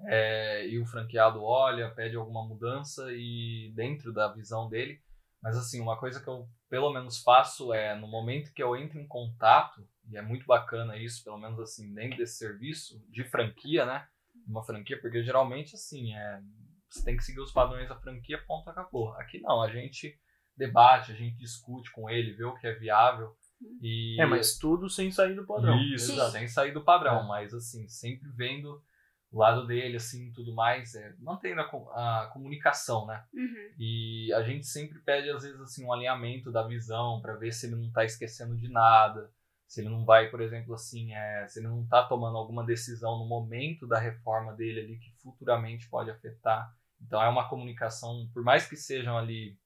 é, 0.06 0.66
e 0.68 0.78
o 0.80 0.86
franqueado 0.86 1.42
olha, 1.42 1.90
pede 1.90 2.16
alguma 2.16 2.46
mudança 2.46 3.06
e 3.10 3.72
dentro 3.74 4.12
da 4.12 4.32
visão 4.32 4.68
dele. 4.68 5.02
Mas 5.42 5.56
assim, 5.56 5.80
uma 5.80 5.98
coisa 5.98 6.22
que 6.22 6.28
eu 6.28 6.48
pelo 6.68 6.92
menos 6.92 7.20
faço 7.22 7.72
é 7.72 7.96
no 7.96 8.06
momento 8.06 8.52
que 8.52 8.62
eu 8.62 8.76
entro 8.76 8.98
em 8.98 9.08
contato, 9.08 9.84
e 10.10 10.16
é 10.16 10.22
muito 10.22 10.46
bacana 10.46 10.96
isso, 10.96 11.22
pelo 11.24 11.38
menos 11.38 11.58
assim, 11.60 11.92
dentro 11.94 12.18
desse 12.18 12.36
serviço 12.36 13.02
de 13.08 13.24
franquia, 13.24 13.86
né? 13.86 14.06
Uma 14.46 14.64
franquia, 14.64 15.00
porque 15.00 15.22
geralmente 15.22 15.74
assim, 15.74 16.14
é, 16.14 16.40
você 16.88 17.04
tem 17.04 17.16
que 17.16 17.24
seguir 17.24 17.40
os 17.40 17.52
padrões 17.52 17.88
da 17.88 17.96
franquia, 18.00 18.42
ponto, 18.46 18.68
acabou. 18.68 19.12
Aqui 19.14 19.40
não, 19.40 19.62
a 19.62 19.70
gente 19.70 20.18
debate, 20.56 21.12
a 21.12 21.14
gente 21.14 21.36
discute 21.36 21.90
com 21.92 22.10
ele, 22.10 22.32
vê 22.32 22.44
o 22.44 22.54
que 22.54 22.66
é 22.66 22.74
viável. 22.74 23.34
E 23.80 24.20
É, 24.20 24.26
mas 24.26 24.58
tudo 24.58 24.88
sem 24.88 25.10
sair 25.10 25.34
do 25.34 25.46
padrão. 25.46 25.78
isso, 25.82 26.14
Sim. 26.14 26.30
sem 26.30 26.48
sair 26.48 26.72
do 26.72 26.82
padrão, 26.82 27.20
É. 27.20 27.26
mas 27.28 27.54
assim, 27.54 27.86
sempre 27.88 28.28
vendo 28.34 28.82
o 29.30 29.38
lado 29.38 29.64
dele, 29.66 29.96
assim, 29.96 30.32
tudo 30.32 30.52
mais, 30.52 30.94
é, 30.94 31.14
mantendo 31.20 31.60
a, 31.60 32.22
a 32.22 32.26
comunicação, 32.32 33.06
né? 33.06 33.22
Uhum. 33.32 33.74
E 33.78 34.32
a 34.32 34.42
gente 34.42 34.66
sempre 34.66 34.98
pede, 35.00 35.30
às 35.30 35.44
vezes, 35.44 35.60
assim, 35.60 35.84
um 35.84 35.92
alinhamento 35.92 36.50
da 36.50 36.66
visão 36.66 37.20
para 37.20 37.36
ver 37.36 37.52
se 37.52 37.66
ele 37.66 37.76
não 37.76 37.92
tá 37.92 38.04
esquecendo 38.04 38.56
de 38.56 38.68
nada, 38.68 39.30
se 39.70 39.80
ele 39.80 39.88
não 39.88 40.04
vai, 40.04 40.28
por 40.28 40.40
exemplo, 40.40 40.74
assim, 40.74 41.14
é, 41.14 41.46
se 41.46 41.60
ele 41.60 41.68
não 41.68 41.86
tá 41.86 42.02
tomando 42.02 42.36
alguma 42.36 42.66
decisão 42.66 43.20
no 43.20 43.24
momento 43.24 43.86
da 43.86 44.00
reforma 44.00 44.52
dele 44.52 44.80
ali 44.80 44.98
que 44.98 45.12
futuramente 45.22 45.88
pode 45.88 46.10
afetar. 46.10 46.74
Então 47.00 47.22
é 47.22 47.28
uma 47.28 47.48
comunicação, 47.48 48.28
por 48.34 48.42
mais 48.42 48.66
que 48.66 48.74
sejam 48.74 49.16
ali 49.16 49.56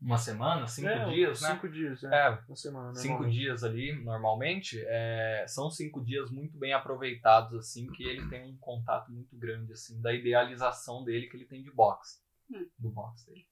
uma 0.00 0.18
semana, 0.18 0.66
cinco 0.66 0.88
É, 0.88 1.08
dias, 1.10 1.42
né? 1.42 1.52
Cinco 1.52 1.68
dias, 1.68 2.02
é. 2.02 2.08
É, 2.08 2.30
Uma 2.48 2.56
semana, 2.56 2.94
cinco 2.96 3.28
dias 3.28 3.62
ali, 3.62 3.92
normalmente, 4.02 4.82
é, 4.84 5.44
são 5.46 5.70
cinco 5.70 6.04
dias 6.04 6.28
muito 6.28 6.58
bem 6.58 6.72
aproveitados, 6.72 7.56
assim, 7.56 7.86
que 7.92 8.02
ele 8.02 8.28
tem 8.28 8.44
um 8.44 8.56
contato 8.56 9.12
muito 9.12 9.36
grande, 9.36 9.72
assim, 9.72 10.02
da 10.02 10.12
idealização 10.12 11.04
dele 11.04 11.28
que 11.28 11.36
ele 11.36 11.46
tem 11.46 11.62
de 11.62 11.70
boxe. 11.70 12.20
Hum. 12.50 12.68
Do 12.76 12.90
boxe 12.90 13.24
dele. 13.26 13.46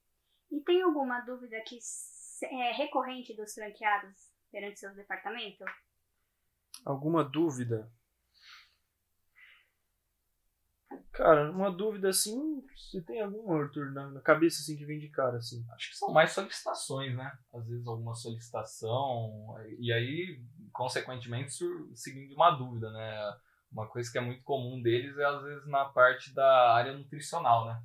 E 0.50 0.61
tem 0.61 0.82
alguma 0.82 1.20
dúvida 1.20 1.56
que 1.64 1.78
é 2.50 2.73
recorrente 2.73 3.37
dos 3.37 3.54
franqueados 3.54 4.27
perante 4.50 4.81
seus 4.81 4.95
departamentos? 4.95 5.67
Alguma 6.85 7.25
dúvida? 7.25 7.90
Cara, 11.12 11.50
uma 11.50 11.69
dúvida 11.69 12.11
assim, 12.11 12.64
se 12.76 13.02
tem 13.02 13.21
algum, 13.21 13.52
Arthur, 13.52 13.90
na, 13.90 14.09
na 14.09 14.21
cabeça 14.21 14.62
assim 14.62 14.76
que 14.76 14.85
vem 14.85 15.00
de 15.00 15.09
cara, 15.09 15.38
assim. 15.38 15.67
Acho 15.73 15.90
que 15.90 15.97
são 15.97 16.12
mais 16.12 16.31
solicitações, 16.31 17.17
né? 17.17 17.37
Às 17.52 17.67
vezes 17.67 17.87
alguma 17.88 18.14
solicitação, 18.14 19.57
e 19.81 19.93
aí, 19.93 20.40
consequentemente, 20.73 21.64
seguindo 21.95 22.35
uma 22.35 22.52
dúvida, 22.52 22.93
né? 22.93 23.37
Uma 23.73 23.88
coisa 23.88 24.11
que 24.11 24.17
é 24.17 24.21
muito 24.21 24.45
comum 24.45 24.81
deles 24.81 25.19
é, 25.19 25.25
às 25.25 25.43
vezes, 25.43 25.67
na 25.67 25.87
parte 25.87 26.33
da 26.33 26.73
área 26.73 26.97
nutricional, 26.97 27.67
né? 27.67 27.83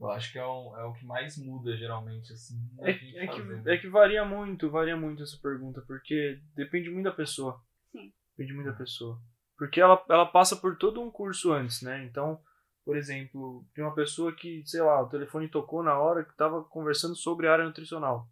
Eu 0.00 0.10
acho 0.10 0.32
que 0.32 0.38
é 0.38 0.44
o, 0.44 0.76
é 0.76 0.84
o 0.84 0.92
que 0.92 1.04
mais 1.06 1.38
muda, 1.38 1.76
geralmente, 1.76 2.32
assim. 2.32 2.56
É, 2.80 2.92
gente 2.92 3.16
é, 3.16 3.26
que, 3.28 3.42
né? 3.42 3.62
é 3.66 3.78
que 3.78 3.88
varia 3.88 4.24
muito, 4.24 4.70
varia 4.70 4.96
muito 4.96 5.22
essa 5.22 5.38
pergunta, 5.40 5.82
porque 5.86 6.40
depende 6.54 6.90
muito 6.90 7.04
da 7.04 7.12
pessoa. 7.12 7.62
Sim. 7.92 8.12
Depende 8.36 8.54
muito 8.54 8.70
da 8.70 8.76
pessoa. 8.76 9.20
Porque 9.56 9.80
ela, 9.80 10.04
ela 10.08 10.26
passa 10.26 10.56
por 10.56 10.76
todo 10.76 11.00
um 11.00 11.10
curso 11.10 11.52
antes, 11.52 11.80
né? 11.80 12.04
Então, 12.04 12.40
por 12.84 12.96
exemplo, 12.96 13.64
tem 13.72 13.84
uma 13.84 13.94
pessoa 13.94 14.34
que, 14.34 14.62
sei 14.66 14.82
lá, 14.82 15.00
o 15.00 15.08
telefone 15.08 15.48
tocou 15.48 15.82
na 15.82 15.96
hora 15.98 16.24
que 16.24 16.32
estava 16.32 16.64
conversando 16.64 17.14
sobre 17.14 17.46
a 17.46 17.52
área 17.52 17.64
nutricional. 17.64 18.28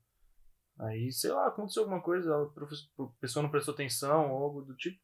Aí, 0.80 1.12
sei 1.12 1.30
lá, 1.30 1.46
aconteceu 1.46 1.82
alguma 1.82 2.02
coisa, 2.02 2.34
a 2.34 3.06
pessoa 3.20 3.42
não 3.42 3.50
prestou 3.50 3.72
atenção 3.72 4.32
ou 4.32 4.42
algo 4.42 4.62
do 4.62 4.74
tipo. 4.74 5.00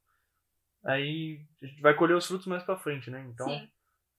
Aí 0.84 1.46
a 1.62 1.66
gente 1.66 1.80
vai 1.80 1.94
colher 1.94 2.16
os 2.16 2.26
frutos 2.26 2.46
mais 2.46 2.64
pra 2.64 2.78
frente, 2.78 3.10
né? 3.10 3.24
Então, 3.32 3.48
Sim. 3.48 3.68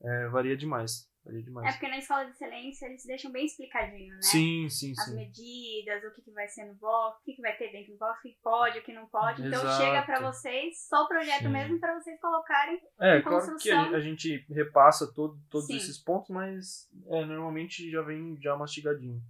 é, 0.03 0.27
varia 0.29 0.55
demais. 0.55 1.08
Varia 1.29 1.39
É 1.39 1.43
demais. 1.43 1.75
porque 1.75 1.87
na 1.87 1.97
escola 1.97 2.25
de 2.25 2.31
excelência 2.31 2.85
eles 2.87 3.05
deixam 3.05 3.31
bem 3.31 3.45
explicadinho, 3.45 4.13
né? 4.15 4.21
Sim, 4.21 4.67
sim, 4.69 4.93
As 4.97 5.05
sim. 5.05 5.15
medidas, 5.15 6.03
o 6.03 6.13
que, 6.13 6.21
que 6.23 6.31
vai 6.31 6.47
ser 6.47 6.65
no 6.65 6.73
box, 6.75 7.19
o 7.21 7.23
que, 7.25 7.33
que 7.33 7.41
vai 7.41 7.55
ter 7.55 7.71
dentro 7.71 7.93
do 7.93 7.99
box, 7.99 8.19
o 8.19 8.21
que 8.21 8.37
pode, 8.41 8.79
o 8.79 8.83
que 8.83 8.93
não 8.93 9.07
pode. 9.07 9.45
Então 9.45 9.61
Exato. 9.61 9.83
chega 9.83 10.01
pra 10.03 10.19
vocês 10.21 10.87
só 10.87 11.03
o 11.03 11.07
projeto 11.07 11.43
Sim. 11.43 11.49
mesmo 11.49 11.79
pra 11.79 11.99
vocês 11.99 12.19
colocarem. 12.19 12.81
É, 12.99 13.19
em 13.19 13.21
claro 13.21 13.57
que 13.57 13.71
a 13.71 13.99
gente 13.99 14.45
repassa 14.49 15.11
todo, 15.13 15.39
todos 15.49 15.67
Sim. 15.67 15.77
esses 15.77 15.97
pontos, 15.97 16.29
mas 16.29 16.89
é, 17.07 17.25
normalmente 17.25 17.89
já 17.89 18.01
vem 18.01 18.37
já 18.41 18.55
mastigadinho. 18.55 19.21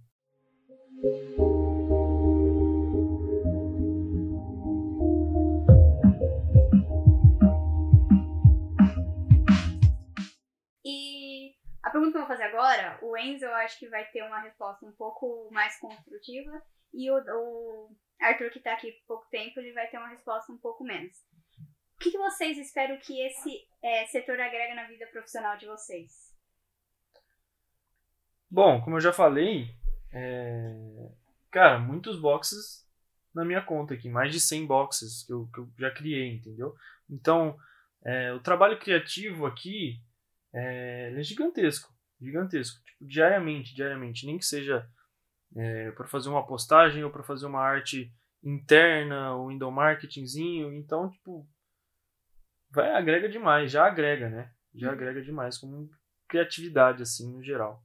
Pergunta 11.90 12.12
que 12.12 12.16
eu 12.16 12.26
vou 12.26 12.28
fazer 12.28 12.44
agora, 12.44 12.98
o 13.02 13.16
Enzo 13.16 13.44
eu 13.44 13.54
acho 13.54 13.78
que 13.78 13.88
vai 13.88 14.04
ter 14.06 14.22
uma 14.22 14.40
resposta 14.40 14.84
um 14.86 14.92
pouco 14.92 15.48
mais 15.52 15.78
construtiva. 15.78 16.62
E 16.92 17.10
o, 17.10 17.16
o 17.16 17.96
Arthur, 18.20 18.50
que 18.50 18.60
tá 18.60 18.72
aqui 18.72 18.92
por 18.92 19.06
pouco 19.06 19.30
tempo, 19.30 19.60
ele 19.60 19.72
vai 19.72 19.88
ter 19.88 19.98
uma 19.98 20.08
resposta 20.08 20.52
um 20.52 20.58
pouco 20.58 20.84
menos. 20.84 21.16
O 21.96 21.98
que, 22.00 22.10
que 22.10 22.18
vocês 22.18 22.56
esperam 22.58 22.98
que 22.98 23.20
esse 23.20 23.68
é, 23.82 24.06
setor 24.06 24.40
agrega 24.40 24.74
na 24.74 24.88
vida 24.88 25.06
profissional 25.08 25.56
de 25.56 25.66
vocês? 25.66 26.30
Bom, 28.50 28.80
como 28.82 28.96
eu 28.96 29.00
já 29.00 29.12
falei, 29.12 29.68
é, 30.12 30.74
cara, 31.50 31.78
muitos 31.78 32.18
boxes 32.18 32.88
na 33.34 33.44
minha 33.44 33.62
conta 33.62 33.94
aqui, 33.94 34.08
mais 34.08 34.32
de 34.32 34.40
100 34.40 34.66
boxes 34.66 35.24
que 35.24 35.32
eu, 35.32 35.48
que 35.52 35.60
eu 35.60 35.70
já 35.78 35.90
criei, 35.90 36.34
entendeu? 36.34 36.74
Então, 37.08 37.56
é, 38.04 38.32
o 38.32 38.40
trabalho 38.40 38.78
criativo 38.78 39.46
aqui 39.46 40.00
é, 40.52 41.08
ele 41.10 41.20
é 41.20 41.22
gigantesco, 41.22 41.92
gigantesco, 42.20 42.82
tipo, 42.84 43.04
diariamente, 43.06 43.74
diariamente, 43.74 44.26
nem 44.26 44.38
que 44.38 44.44
seja 44.44 44.88
é, 45.56 45.90
para 45.92 46.06
fazer 46.06 46.28
uma 46.28 46.46
postagem 46.46 47.02
ou 47.04 47.10
para 47.10 47.22
fazer 47.22 47.46
uma 47.46 47.60
arte 47.60 48.12
interna, 48.42 49.34
ou 49.34 49.48
window 49.48 49.70
marketingzinho, 49.70 50.72
então, 50.72 51.10
tipo, 51.10 51.46
vai 52.70 52.90
agrega 52.94 53.28
demais, 53.28 53.70
já 53.70 53.86
agrega, 53.86 54.28
né? 54.28 54.52
Já 54.74 54.88
Uhum. 54.88 54.92
agrega 54.94 55.20
demais 55.22 55.58
como 55.58 55.90
criatividade 56.28 57.02
assim 57.02 57.32
no 57.32 57.42
geral. 57.42 57.82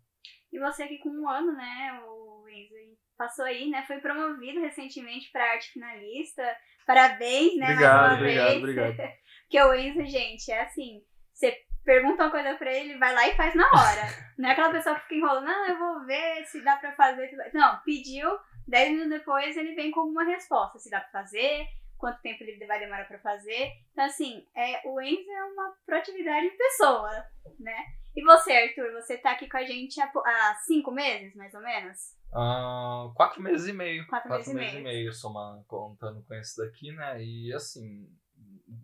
E 0.53 0.59
você 0.59 0.83
aqui 0.83 0.99
com 0.99 1.09
um 1.09 1.27
ano, 1.27 1.51
né, 1.53 1.99
o 2.07 2.47
Enzo, 2.47 2.75
passou 3.17 3.43
aí, 3.45 3.69
né, 3.69 3.83
foi 3.87 3.99
promovido 3.99 4.61
recentemente 4.61 5.29
para 5.31 5.51
arte 5.53 5.71
finalista. 5.71 6.43
Parabéns, 6.85 7.57
né, 7.57 7.65
Obrigado, 7.65 7.97
mais 7.97 8.11
uma 8.11 8.17
obrigado, 8.19 8.47
vez. 8.49 8.59
obrigado. 8.59 8.95
Porque 9.49 9.61
o 9.61 9.73
Enzo, 9.73 10.05
gente, 10.05 10.51
é 10.51 10.61
assim, 10.61 11.01
você 11.33 11.64
pergunta 11.85 12.23
uma 12.23 12.31
coisa 12.31 12.55
pra 12.55 12.73
ele, 12.73 12.97
vai 12.97 13.13
lá 13.13 13.27
e 13.27 13.35
faz 13.35 13.55
na 13.55 13.65
hora. 13.65 14.01
Não 14.37 14.49
é 14.49 14.51
aquela 14.51 14.71
pessoa 14.71 14.95
que 14.95 15.03
fica 15.03 15.15
enrolando, 15.15 15.45
não, 15.45 15.67
eu 15.67 15.77
vou 15.79 16.05
ver 16.05 16.45
se 16.45 16.61
dá 16.61 16.75
pra 16.75 16.91
fazer. 16.91 17.29
se 17.29 17.37
vai-" 17.37 17.51
Não, 17.53 17.79
pediu, 17.85 18.37
10 18.67 18.91
minutos 18.91 19.11
depois 19.11 19.55
ele 19.55 19.75
vem 19.75 19.91
com 19.91 20.01
uma 20.01 20.25
resposta, 20.25 20.77
se 20.77 20.89
dá 20.89 20.99
pra 20.99 21.21
fazer, 21.21 21.65
quanto 21.97 22.21
tempo 22.21 22.43
ele 22.43 22.65
vai 22.65 22.79
demorar 22.79 23.05
pra 23.05 23.19
fazer. 23.19 23.71
Então, 23.93 24.03
assim, 24.03 24.45
é, 24.53 24.81
o 24.85 24.99
Enzo 24.99 25.31
é 25.31 25.43
uma 25.45 25.73
proatividade 25.85 26.47
em 26.47 26.57
pessoa, 26.57 27.11
né? 27.59 27.77
E 28.13 28.23
você, 28.23 28.51
Arthur, 28.51 28.91
você 28.93 29.17
tá 29.17 29.31
aqui 29.31 29.47
com 29.47 29.57
a 29.57 29.63
gente 29.63 30.01
há, 30.01 30.05
há 30.05 30.55
cinco 30.65 30.91
meses, 30.91 31.33
mais 31.35 31.53
ou 31.53 31.61
menos? 31.61 32.15
Ah, 32.33 33.09
quatro 33.15 33.41
meses 33.41 33.67
e 33.67 33.73
meio. 33.73 34.05
Quatro 34.07 34.29
meses 34.29 34.47
e 34.47 34.53
meio. 34.53 34.83
meio, 34.83 35.13
somando, 35.13 35.63
contando 35.65 36.23
com 36.25 36.33
esse 36.33 36.57
daqui, 36.57 36.91
né? 36.91 37.23
E 37.23 37.53
assim, 37.53 38.09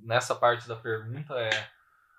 nessa 0.01 0.33
parte 0.35 0.67
da 0.67 0.75
pergunta 0.75 1.33
é 1.33 1.49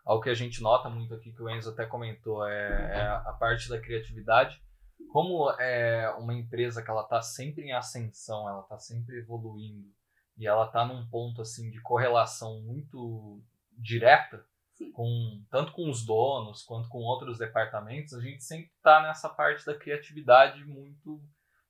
algo 0.05 0.23
que 0.23 0.31
a 0.31 0.35
gente 0.35 0.63
nota 0.63 0.89
muito 0.89 1.15
aqui, 1.15 1.33
que 1.33 1.43
o 1.43 1.51
Enzo 1.51 1.71
até 1.71 1.87
comentou, 1.87 2.47
é, 2.47 2.93
é 2.95 3.09
a 3.09 3.37
parte 3.39 3.69
da 3.69 3.81
criatividade. 3.81 4.63
Como 5.11 5.51
é 5.59 6.09
uma 6.19 6.35
empresa 6.35 6.83
que 6.83 6.91
ela 6.91 7.05
tá 7.05 7.21
sempre 7.21 7.65
em 7.65 7.73
ascensão, 7.73 8.49
ela 8.49 8.63
tá 8.63 8.79
sempre 8.79 9.19
evoluindo, 9.19 9.89
e 10.37 10.47
ela 10.47 10.67
tá 10.67 10.85
num 10.85 11.07
ponto 11.09 11.43
assim 11.43 11.71
de 11.71 11.81
correlação 11.81 12.61
muito 12.63 13.43
direta 13.77 14.45
com 14.91 15.45
tanto 15.51 15.73
com 15.73 15.89
os 15.89 16.05
donos 16.05 16.63
quanto 16.63 16.89
com 16.89 16.99
outros 16.99 17.39
departamentos, 17.39 18.15
a 18.15 18.21
gente 18.21 18.43
sempre 18.43 18.71
está 18.77 19.03
nessa 19.03 19.29
parte 19.29 19.65
da 19.65 19.79
criatividade 19.79 20.65
muito 20.65 21.23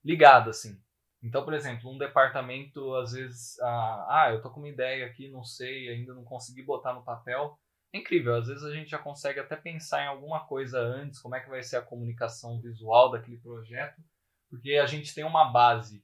ligada 0.05 0.51
assim. 0.51 0.81
Então, 1.23 1.45
por 1.45 1.55
exemplo, 1.55 1.91
um 1.91 1.99
departamento 1.99 2.95
às 2.95 3.13
vezes, 3.13 3.61
ah, 3.61 4.07
ah, 4.09 4.31
eu 4.33 4.43
tô 4.43 4.51
com 4.51 4.61
uma 4.61 4.69
ideia 4.69 5.07
aqui, 5.07 5.29
não 5.31 5.45
sei, 5.45 5.89
ainda 5.89 6.15
não 6.15 6.25
consegui 6.25 6.63
botar 6.63 6.93
no 6.95 7.05
papel. 7.05 7.57
É 7.93 7.99
incrível, 7.99 8.35
às 8.35 8.47
vezes 8.47 8.65
a 8.65 8.73
gente 8.73 8.91
já 8.91 8.99
consegue 8.99 9.39
até 9.39 9.55
pensar 9.55 10.03
em 10.03 10.09
alguma 10.09 10.47
coisa 10.47 10.79
antes, 10.79 11.21
como 11.21 11.35
é 11.35 11.41
que 11.41 11.51
vai 11.51 11.63
ser 11.63 11.77
a 11.77 11.83
comunicação 11.83 12.61
visual 12.61 13.11
daquele 13.11 13.37
projeto, 13.37 14.03
porque 14.49 14.73
a 14.75 14.87
gente 14.87 15.15
tem 15.15 15.25
uma 15.25 15.53
base 15.53 16.03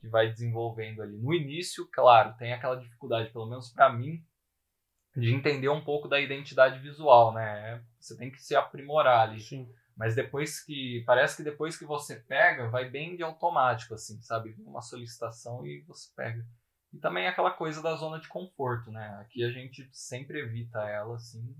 que 0.00 0.08
vai 0.08 0.28
desenvolvendo 0.30 1.00
ali. 1.00 1.16
No 1.16 1.32
início, 1.32 1.88
claro, 1.90 2.36
tem 2.36 2.52
aquela 2.52 2.76
dificuldade, 2.76 3.30
pelo 3.30 3.46
menos 3.46 3.70
para 3.70 3.90
mim, 3.90 4.22
de 5.16 5.34
entender 5.34 5.68
um 5.68 5.82
pouco 5.82 6.08
da 6.08 6.20
identidade 6.20 6.78
visual, 6.78 7.32
né? 7.32 7.82
Você 7.98 8.16
tem 8.16 8.30
que 8.30 8.40
se 8.42 8.54
aprimorar 8.54 9.28
ali. 9.28 9.40
Sim. 9.40 9.68
Mas 9.96 10.14
depois 10.14 10.64
que. 10.64 11.02
Parece 11.04 11.36
que 11.36 11.42
depois 11.42 11.76
que 11.76 11.84
você 11.84 12.16
pega, 12.16 12.68
vai 12.68 12.88
bem 12.88 13.16
de 13.16 13.22
automático, 13.22 13.94
assim, 13.94 14.20
sabe? 14.22 14.54
Uma 14.60 14.80
solicitação 14.80 15.66
e 15.66 15.82
você 15.82 16.08
pega. 16.14 16.46
E 16.92 16.98
também 16.98 17.26
aquela 17.26 17.52
coisa 17.52 17.82
da 17.82 17.94
zona 17.94 18.18
de 18.18 18.28
conforto, 18.28 18.90
né? 18.90 19.18
Aqui 19.20 19.44
a 19.44 19.50
gente 19.50 19.88
sempre 19.92 20.40
evita 20.40 20.80
ela, 20.80 21.14
assim. 21.16 21.54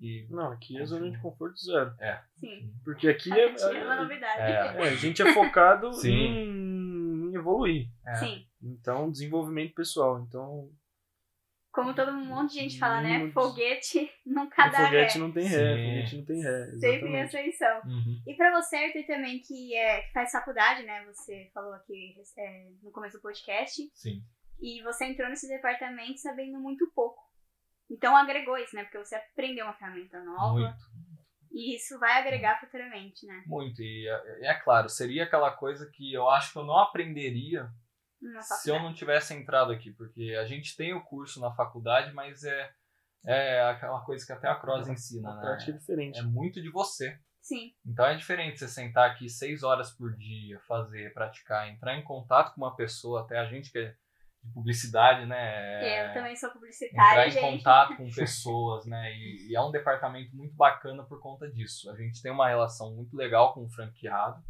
E... 0.00 0.26
Não, 0.30 0.52
aqui 0.52 0.78
é 0.78 0.84
zona 0.84 1.10
de 1.10 1.18
conforto 1.18 1.58
zero. 1.58 1.94
É. 1.98 2.22
Sim. 2.36 2.72
Porque 2.84 3.08
aqui 3.08 3.32
é, 3.32 3.46
Aqui 3.50 3.76
é 3.76 3.84
uma 3.84 3.96
novidade. 3.96 4.40
É. 4.40 4.86
é, 4.86 4.88
a 4.90 4.94
gente 4.94 5.22
é 5.22 5.32
focado 5.32 5.92
Sim. 6.00 6.12
em 6.12 7.34
evoluir. 7.34 7.88
é. 8.06 8.14
Sim. 8.16 8.46
Então, 8.62 9.10
desenvolvimento 9.10 9.74
pessoal. 9.74 10.20
Então, 10.20 10.70
Como 11.72 11.94
todo 11.94 12.10
um 12.10 12.26
monte 12.26 12.54
de 12.54 12.60
gente 12.60 12.78
fala, 12.78 13.00
né? 13.00 13.30
Foguete 13.32 14.10
nunca 14.26 14.68
dá 14.68 14.78
ré. 14.78 14.86
foguete 14.86 15.18
não 15.18 15.32
tem 15.32 15.46
ré, 15.46 15.76
Sim. 15.76 15.84
foguete 15.84 16.16
não 16.16 16.24
tem 16.24 16.42
ré. 16.42 16.64
Sempre 16.66 16.86
Exatamente. 16.88 17.36
ascensão. 17.36 17.82
Uhum. 17.86 18.22
E 18.26 18.34
pra 18.34 18.60
você, 18.60 18.76
Arthur, 18.76 19.06
também, 19.06 19.40
que, 19.40 19.74
é, 19.74 20.02
que 20.02 20.12
faz 20.12 20.32
faculdade, 20.32 20.82
né? 20.84 21.04
Você 21.06 21.50
falou 21.54 21.72
aqui 21.74 22.14
é, 22.36 22.68
no 22.82 22.90
começo 22.90 23.16
do 23.16 23.22
podcast. 23.22 23.82
Sim. 23.94 24.22
E 24.60 24.82
você 24.82 25.06
entrou 25.06 25.28
nesse 25.28 25.48
departamento 25.48 26.18
sabendo 26.18 26.58
muito 26.60 26.90
pouco. 26.94 27.22
Então 27.90 28.16
agregou 28.16 28.58
isso, 28.58 28.74
né? 28.74 28.84
Porque 28.84 28.98
você 28.98 29.14
aprendeu 29.14 29.64
uma 29.64 29.74
ferramenta 29.74 30.22
nova. 30.22 30.52
Muito. 30.52 31.08
E 31.50 31.74
isso 31.76 31.98
vai 31.98 32.20
agregar 32.20 32.60
futuramente, 32.60 33.26
né? 33.26 33.42
Muito. 33.46 33.82
E 33.82 34.08
é, 34.08 34.50
é 34.50 34.54
claro, 34.54 34.88
seria 34.88 35.24
aquela 35.24 35.50
coisa 35.50 35.90
que 35.90 36.12
eu 36.12 36.28
acho 36.28 36.52
que 36.52 36.58
eu 36.58 36.64
não 36.64 36.78
aprenderia 36.78 37.68
se 38.42 38.70
eu 38.70 38.80
não 38.80 38.92
tivesse 38.92 39.32
entrado 39.34 39.72
aqui, 39.72 39.92
porque 39.92 40.36
a 40.38 40.44
gente 40.44 40.76
tem 40.76 40.92
o 40.92 41.04
curso 41.04 41.40
na 41.40 41.52
faculdade, 41.52 42.12
mas 42.12 42.42
é, 42.44 42.70
é 43.24 43.62
aquela 43.62 44.00
coisa 44.00 44.26
que 44.26 44.32
até 44.32 44.48
a 44.48 44.56
Cross 44.56 44.88
ensina, 44.88 45.32
A 45.32 45.40
prática 45.40 45.70
é 45.70 45.74
né? 45.74 45.78
diferente. 45.78 46.18
É 46.18 46.22
muito 46.22 46.60
de 46.60 46.70
você. 46.70 47.18
Sim, 47.40 47.72
Então 47.86 48.04
é 48.04 48.14
diferente 48.14 48.58
você 48.58 48.68
sentar 48.68 49.10
aqui 49.10 49.26
seis 49.30 49.62
horas 49.62 49.90
por 49.90 50.14
dia, 50.14 50.60
fazer, 50.66 51.14
praticar, 51.14 51.68
entrar 51.70 51.96
em 51.96 52.04
contato 52.04 52.52
com 52.54 52.60
uma 52.60 52.76
pessoa, 52.76 53.22
até 53.22 53.38
a 53.38 53.46
gente 53.46 53.72
que 53.72 53.78
é 53.78 53.96
de 54.42 54.52
publicidade, 54.52 55.26
né? 55.26 55.84
É, 55.84 56.08
eu 56.08 56.14
também 56.14 56.36
sou 56.36 56.48
entrar 56.48 56.58
publicitária, 56.60 57.26
em 57.26 57.30
gente. 57.30 57.40
contato 57.40 57.96
com 57.96 58.08
pessoas, 58.14 58.86
né? 58.86 59.12
E, 59.12 59.50
e 59.50 59.56
é 59.56 59.60
um 59.60 59.70
departamento 59.70 60.34
muito 60.36 60.54
bacana 60.54 61.04
por 61.04 61.20
conta 61.20 61.50
disso. 61.50 61.90
A 61.90 61.96
gente 61.96 62.22
tem 62.22 62.32
uma 62.32 62.48
relação 62.48 62.94
muito 62.94 63.16
legal 63.16 63.54
com 63.54 63.64
o 63.64 63.70
franqueado 63.70 64.42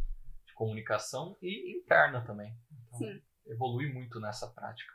de 0.46 0.54
comunicação 0.54 1.36
e 1.42 1.78
interna 1.78 2.20
também. 2.24 2.54
Então, 2.86 2.98
Sim. 2.98 3.22
evolui 3.46 3.92
muito 3.92 4.20
nessa 4.20 4.46
prática. 4.48 4.92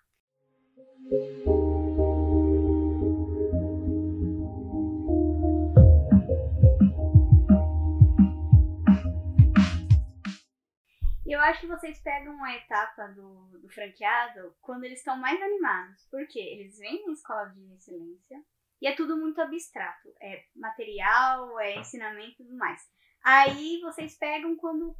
E 11.33 11.35
eu 11.35 11.41
acho 11.41 11.61
que 11.61 11.67
vocês 11.67 11.99
pegam 12.03 12.43
a 12.43 12.53
etapa 12.53 13.07
do, 13.07 13.57
do 13.59 13.67
franqueado 13.67 14.55
quando 14.61 14.83
eles 14.83 14.99
estão 14.99 15.17
mais 15.17 15.41
animados. 15.41 16.07
Porque 16.11 16.37
eles 16.37 16.77
vêm 16.77 17.03
na 17.07 17.13
escola 17.13 17.45
de 17.45 17.73
excelência 17.73 18.39
e 18.79 18.87
é 18.87 18.95
tudo 18.95 19.17
muito 19.17 19.41
abstrato. 19.41 20.09
É 20.21 20.43
material, 20.55 21.59
é 21.59 21.79
ensinamento 21.79 22.33
e 22.33 22.45
tudo 22.45 22.55
mais. 22.55 22.79
Aí 23.25 23.79
vocês 23.81 24.15
pegam 24.15 24.55
quando 24.57 24.95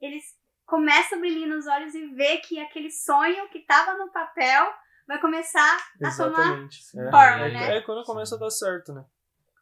eles 0.00 0.22
começam 0.64 1.18
a 1.18 1.20
brilhar 1.20 1.48
nos 1.48 1.66
olhos 1.66 1.96
e 1.96 2.14
ver 2.14 2.38
que 2.42 2.60
aquele 2.60 2.88
sonho 2.88 3.48
que 3.48 3.58
estava 3.58 3.98
no 3.98 4.12
papel 4.12 4.72
vai 5.08 5.20
começar 5.20 5.76
a 6.00 6.16
tomar 6.16 6.38
Exatamente. 6.38 6.78
É, 6.96 7.10
forma, 7.10 7.46
é, 7.46 7.52
né? 7.52 7.76
é 7.78 7.82
quando 7.82 8.04
começa 8.04 8.36
a 8.36 8.38
dar 8.38 8.50
certo, 8.50 8.92
né? 8.92 9.04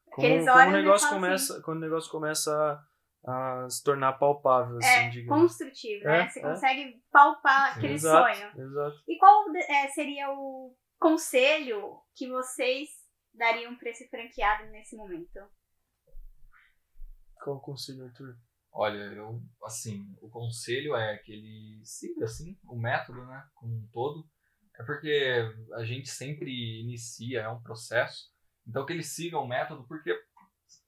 Como, 0.04 0.28
como 0.28 0.50
olham 0.50 0.68
o 0.68 0.72
negócio 0.72 1.08
começa, 1.08 1.62
quando 1.62 1.78
o 1.78 1.80
negócio 1.80 2.10
começa 2.10 2.89
a, 3.24 3.66
se 3.68 3.82
tornar 3.82 4.14
palpável, 4.14 4.76
assim, 4.78 4.88
é, 4.88 5.08
digamos. 5.10 5.42
construtivo, 5.42 6.04
né? 6.04 6.22
É, 6.22 6.28
Você 6.28 6.40
é. 6.40 6.42
consegue 6.42 7.02
palpar 7.10 7.76
aquele 7.76 7.94
exato, 7.94 8.34
sonho. 8.34 8.66
Exato. 8.66 9.02
E 9.08 9.18
qual 9.18 9.44
é, 9.56 9.88
seria 9.88 10.30
o 10.30 10.74
conselho 10.98 12.00
que 12.14 12.28
vocês 12.28 12.88
dariam 13.34 13.76
para 13.76 13.90
esse 13.90 14.08
franqueado 14.08 14.70
nesse 14.70 14.96
momento? 14.96 15.40
Qual 17.42 17.56
o 17.56 17.60
conselho, 17.60 18.04
Arthur? 18.04 18.36
Olha, 18.72 18.98
eu, 18.98 19.42
assim, 19.64 20.06
o 20.20 20.28
conselho 20.28 20.94
é 20.94 21.18
que 21.18 21.32
ele 21.32 21.80
siga, 21.84 22.24
assim, 22.24 22.56
o 22.64 22.76
método, 22.76 23.24
né, 23.26 23.44
como 23.54 23.74
um 23.74 23.88
todo. 23.92 24.28
É 24.78 24.84
porque 24.84 25.42
a 25.74 25.84
gente 25.84 26.08
sempre 26.08 26.80
inicia, 26.80 27.40
é 27.40 27.48
um 27.48 27.60
processo. 27.60 28.30
Então 28.66 28.86
que 28.86 28.92
ele 28.92 29.02
siga 29.02 29.38
o 29.38 29.46
método, 29.46 29.84
porque, 29.88 30.14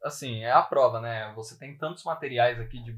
assim, 0.03 0.43
é 0.43 0.53
a 0.53 0.63
prova, 0.63 1.01
né? 1.01 1.33
Você 1.35 1.59
tem 1.59 1.77
tantos 1.77 2.05
materiais 2.05 2.61
aqui 2.61 2.83
de 2.83 2.97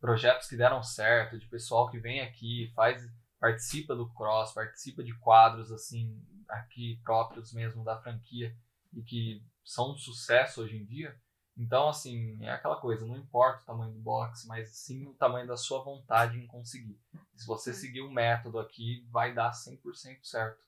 projetos 0.00 0.48
que 0.48 0.56
deram 0.56 0.82
certo, 0.82 1.38
de 1.38 1.46
pessoal 1.48 1.90
que 1.90 1.98
vem 1.98 2.20
aqui, 2.20 2.70
faz, 2.74 3.02
participa 3.40 3.94
do 3.94 4.12
cross, 4.12 4.52
participa 4.52 5.02
de 5.02 5.16
quadros, 5.18 5.72
assim, 5.72 6.22
aqui 6.48 7.00
próprios 7.02 7.52
mesmo 7.52 7.82
da 7.82 8.00
franquia, 8.00 8.54
e 8.92 9.02
que 9.02 9.42
são 9.64 9.92
um 9.92 9.96
sucesso 9.96 10.62
hoje 10.62 10.76
em 10.76 10.84
dia. 10.84 11.18
Então, 11.56 11.88
assim, 11.88 12.44
é 12.44 12.50
aquela 12.50 12.80
coisa, 12.80 13.06
não 13.06 13.16
importa 13.16 13.62
o 13.62 13.66
tamanho 13.66 13.92
do 13.92 14.00
box, 14.00 14.46
mas 14.46 14.76
sim 14.76 15.06
o 15.06 15.14
tamanho 15.14 15.46
da 15.46 15.56
sua 15.56 15.82
vontade 15.82 16.38
em 16.38 16.46
conseguir. 16.46 17.00
Se 17.36 17.46
você 17.46 17.72
seguir 17.72 18.00
o 18.02 18.10
método 18.10 18.58
aqui, 18.58 19.06
vai 19.10 19.32
dar 19.32 19.52
100% 19.52 20.18
certo. 20.22 20.62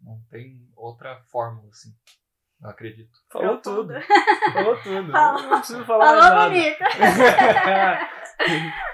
Não 0.00 0.20
tem 0.30 0.68
outra 0.74 1.22
fórmula, 1.30 1.68
assim. 1.70 1.96
Eu 2.62 2.70
acredito. 2.70 3.10
Falou 3.30 3.60
tudo. 3.60 3.92
Falou 4.52 4.80
tudo. 4.82 5.10
Falou. 5.12 5.42
Não 5.42 5.58
preciso 5.58 5.84
falar 5.84 6.04
mais 6.04 6.24
Falou 6.24 6.36
nada. 6.36 6.50
bonito! 6.50 6.78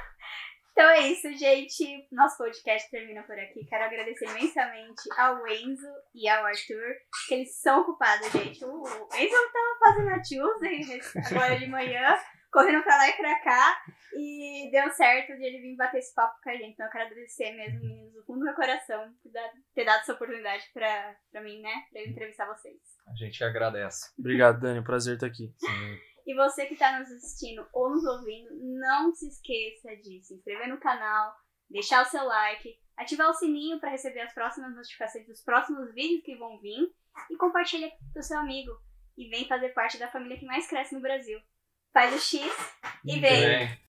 Então 0.78 0.90
é 0.90 1.08
isso, 1.08 1.28
gente. 1.36 2.06
Nosso 2.12 2.38
podcast 2.38 2.88
termina 2.88 3.24
por 3.24 3.36
aqui. 3.36 3.66
Quero 3.68 3.82
agradecer 3.82 4.26
imensamente 4.26 5.02
ao 5.18 5.44
Enzo 5.48 5.88
e 6.14 6.28
ao 6.28 6.44
Arthur, 6.44 6.94
que 7.26 7.34
eles 7.34 7.60
são 7.60 7.80
ocupados, 7.80 8.30
gente. 8.30 8.64
O 8.64 8.86
Enzo 8.86 9.52
tava 9.52 9.78
fazendo 9.80 10.10
a 10.10 10.22
Tuesday 10.22 11.00
agora 11.32 11.58
de 11.58 11.66
manhã, 11.66 12.16
correndo 12.52 12.82
pra 12.82 12.96
lá 12.96 13.08
e 13.08 13.16
pra 13.16 13.40
cá, 13.40 13.82
e 14.14 14.70
deu 14.70 14.90
certo 14.90 15.36
de 15.36 15.44
ele 15.44 15.60
vir 15.60 15.76
bater 15.76 15.98
esse 15.98 16.14
papo 16.14 16.38
com 16.42 16.50
a 16.50 16.54
gente. 16.56 16.72
Então 16.72 16.86
eu 16.86 16.92
quero 16.92 17.04
agradecer 17.06 17.52
mesmo, 17.52 17.80
meninos, 17.80 18.12
do 18.14 18.24
fundo 18.24 18.38
do 18.40 18.44
meu 18.46 18.54
coração, 18.54 19.12
por 19.22 19.30
dar- 19.32 19.52
ter 19.74 19.84
dado 19.84 20.00
essa 20.00 20.12
oportunidade 20.14 20.64
pra, 20.72 21.16
pra 21.30 21.42
mim, 21.42 21.60
né? 21.60 21.72
Pra 21.92 22.00
eu 22.02 22.08
entrevistar 22.08 22.46
vocês. 22.46 22.76
A 23.06 23.14
gente 23.14 23.42
agradece. 23.44 24.12
Obrigado, 24.18 24.60
Dani. 24.60 24.82
Prazer 24.84 25.14
estar 25.14 25.26
aqui. 25.26 25.52
Sim. 25.58 25.98
E 26.26 26.34
você 26.34 26.66
que 26.66 26.74
está 26.74 26.98
nos 26.98 27.10
assistindo 27.10 27.66
ou 27.72 27.90
nos 27.90 28.04
ouvindo, 28.04 28.50
não 28.78 29.14
se 29.14 29.26
esqueça 29.28 29.96
de 29.96 30.22
se 30.22 30.34
inscrever 30.34 30.68
no 30.68 30.78
canal, 30.78 31.32
deixar 31.70 32.02
o 32.02 32.08
seu 32.08 32.22
like, 32.24 32.76
ativar 32.98 33.30
o 33.30 33.34
sininho 33.34 33.80
para 33.80 33.90
receber 33.90 34.20
as 34.20 34.34
próximas 34.34 34.74
notificações 34.74 35.26
dos 35.26 35.42
próximos 35.42 35.92
vídeos 35.94 36.22
que 36.24 36.36
vão 36.36 36.60
vir 36.60 36.86
e 37.30 37.36
compartilha 37.38 37.90
com 38.12 38.18
o 38.20 38.22
seu 38.22 38.38
amigo. 38.38 38.72
E 39.16 39.28
vem 39.30 39.48
fazer 39.48 39.70
parte 39.70 39.98
da 39.98 40.06
família 40.08 40.38
que 40.38 40.44
mais 40.44 40.68
cresce 40.68 40.94
no 40.94 41.00
Brasil. 41.00 41.40
Faz 41.92 42.14
o 42.14 42.18
X 42.18 42.50
e 43.04 43.18
vem! 43.18 43.20
Bem, 43.20 43.78